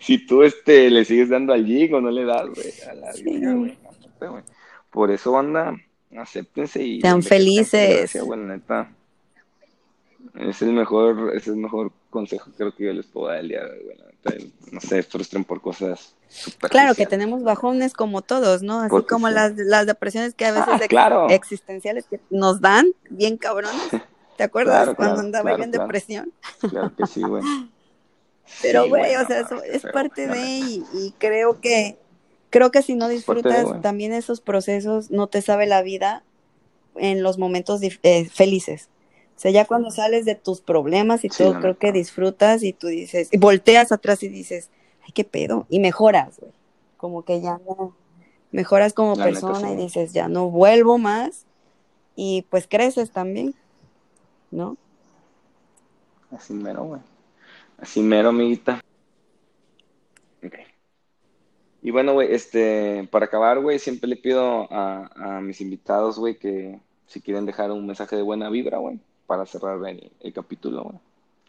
[0.00, 3.12] Si tú este, le sigues dando al jig o no le das, güey, a la
[3.12, 3.76] vida, güey.
[4.90, 5.74] Por eso, banda,
[6.14, 7.00] acéptense y...
[7.00, 8.22] Sean felices.
[8.26, 8.92] Bueno, neta,
[10.38, 13.64] es el mejor, es el mejor consejo creo que yo les puedo dar el día
[13.64, 16.14] de No se frustren por cosas
[16.60, 18.80] Claro que tenemos bajones como todos, ¿no?
[18.80, 23.72] Así como las, las depresiones que a veces ah, existenciales que nos dan, bien cabrones.
[24.36, 26.32] ¿Te acuerdas cuando andaba yo en depresión?
[26.60, 27.42] Claro que sí, güey.
[28.62, 31.96] Pero, güey, o sea, eso es parte de, y, y, creo que,
[32.50, 36.22] creo que si no disfrutas también esos procesos, no te sabe la vida
[36.96, 38.88] en los momentos eh, felices.
[39.36, 42.88] O sea, ya cuando sales de tus problemas y todo, creo que disfrutas y tú
[42.88, 44.70] dices, y volteas atrás y dices,
[45.12, 46.52] ay, qué pedo, y mejoras, güey.
[46.96, 47.94] Como que ya no,
[48.50, 51.46] mejoras como persona y dices, ya no vuelvo más,
[52.16, 53.54] y pues creces también.
[54.52, 54.76] ¿no?
[56.30, 57.00] Así mero, güey.
[57.78, 58.80] Así mero, amiguita.
[60.44, 60.54] Ok.
[61.82, 66.38] Y bueno, güey, este, para acabar, güey, siempre le pido a, a mis invitados, güey,
[66.38, 70.84] que si quieren dejar un mensaje de buena vibra, güey, para cerrar el, el capítulo,
[70.84, 70.98] güey.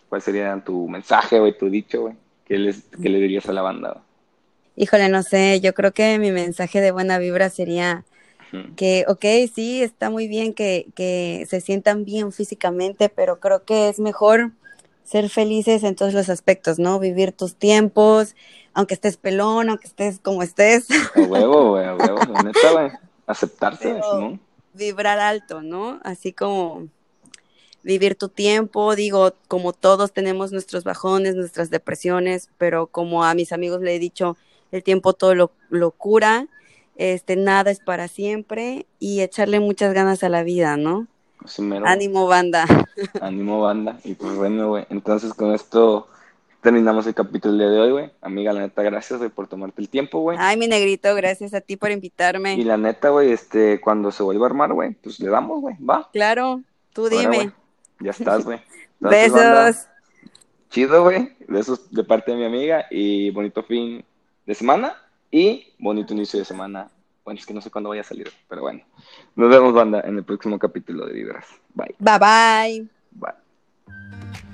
[0.10, 2.16] ¿Cuál sería tu mensaje, güey, tu dicho, güey?
[2.46, 4.04] ¿Qué, les, ¿Qué le dirías a la banda?
[4.76, 8.06] Híjole, no sé, yo creo que mi mensaje de buena vibra sería
[8.76, 13.90] que, ok, sí, está muy bien que, que se sientan bien físicamente, pero creo que
[13.90, 14.52] es mejor
[15.04, 17.00] ser felices en todos los aspectos, ¿no?
[17.00, 18.36] Vivir tus tiempos,
[18.74, 22.92] aunque estés pelón, aunque estés como estés, A huevo, güey, a huevo, neta, güey.
[23.28, 24.42] Aceptarse, Simón.
[24.74, 26.00] vibrar alto, ¿no?
[26.04, 26.88] Así como
[27.84, 33.52] vivir tu tiempo, digo, como todos tenemos nuestros bajones, nuestras depresiones, pero como a mis
[33.52, 34.38] amigos le he dicho,
[34.72, 36.48] el tiempo todo lo, lo cura,
[36.96, 41.08] este, nada es para siempre y echarle muchas ganas a la vida, ¿no?
[41.86, 42.66] Ánimo, banda.
[43.22, 44.00] Ánimo, banda.
[44.04, 44.86] Y pues bueno, güey.
[44.90, 46.08] Entonces con esto
[46.62, 48.12] terminamos el capítulo de hoy, güey.
[48.22, 50.38] Amiga, la neta, gracias, güey, por tomarte el tiempo, güey.
[50.40, 52.58] Ay, mi negrito, gracias a ti por Y invitarme.
[52.64, 55.76] la neta, güey, este, cuando se vuelva a armar, güey, pues le damos, güey.
[55.78, 56.10] Va.
[56.14, 56.62] Claro,
[56.94, 57.52] tú dime.
[58.04, 58.60] Ya estás, güey.
[59.00, 59.88] Besos.
[60.70, 61.36] chido, güey.
[61.48, 64.04] Besos de parte de mi amiga y bonito fin
[64.46, 64.96] de semana
[65.32, 66.90] y bonito inicio de semana.
[67.24, 68.82] Bueno, es que no sé cuándo vaya a salir, pero bueno.
[69.36, 71.48] Nos vemos, banda, en el próximo capítulo de Vibras.
[71.74, 71.96] Bye.
[72.00, 72.88] Bye bye.
[73.12, 74.53] Bye.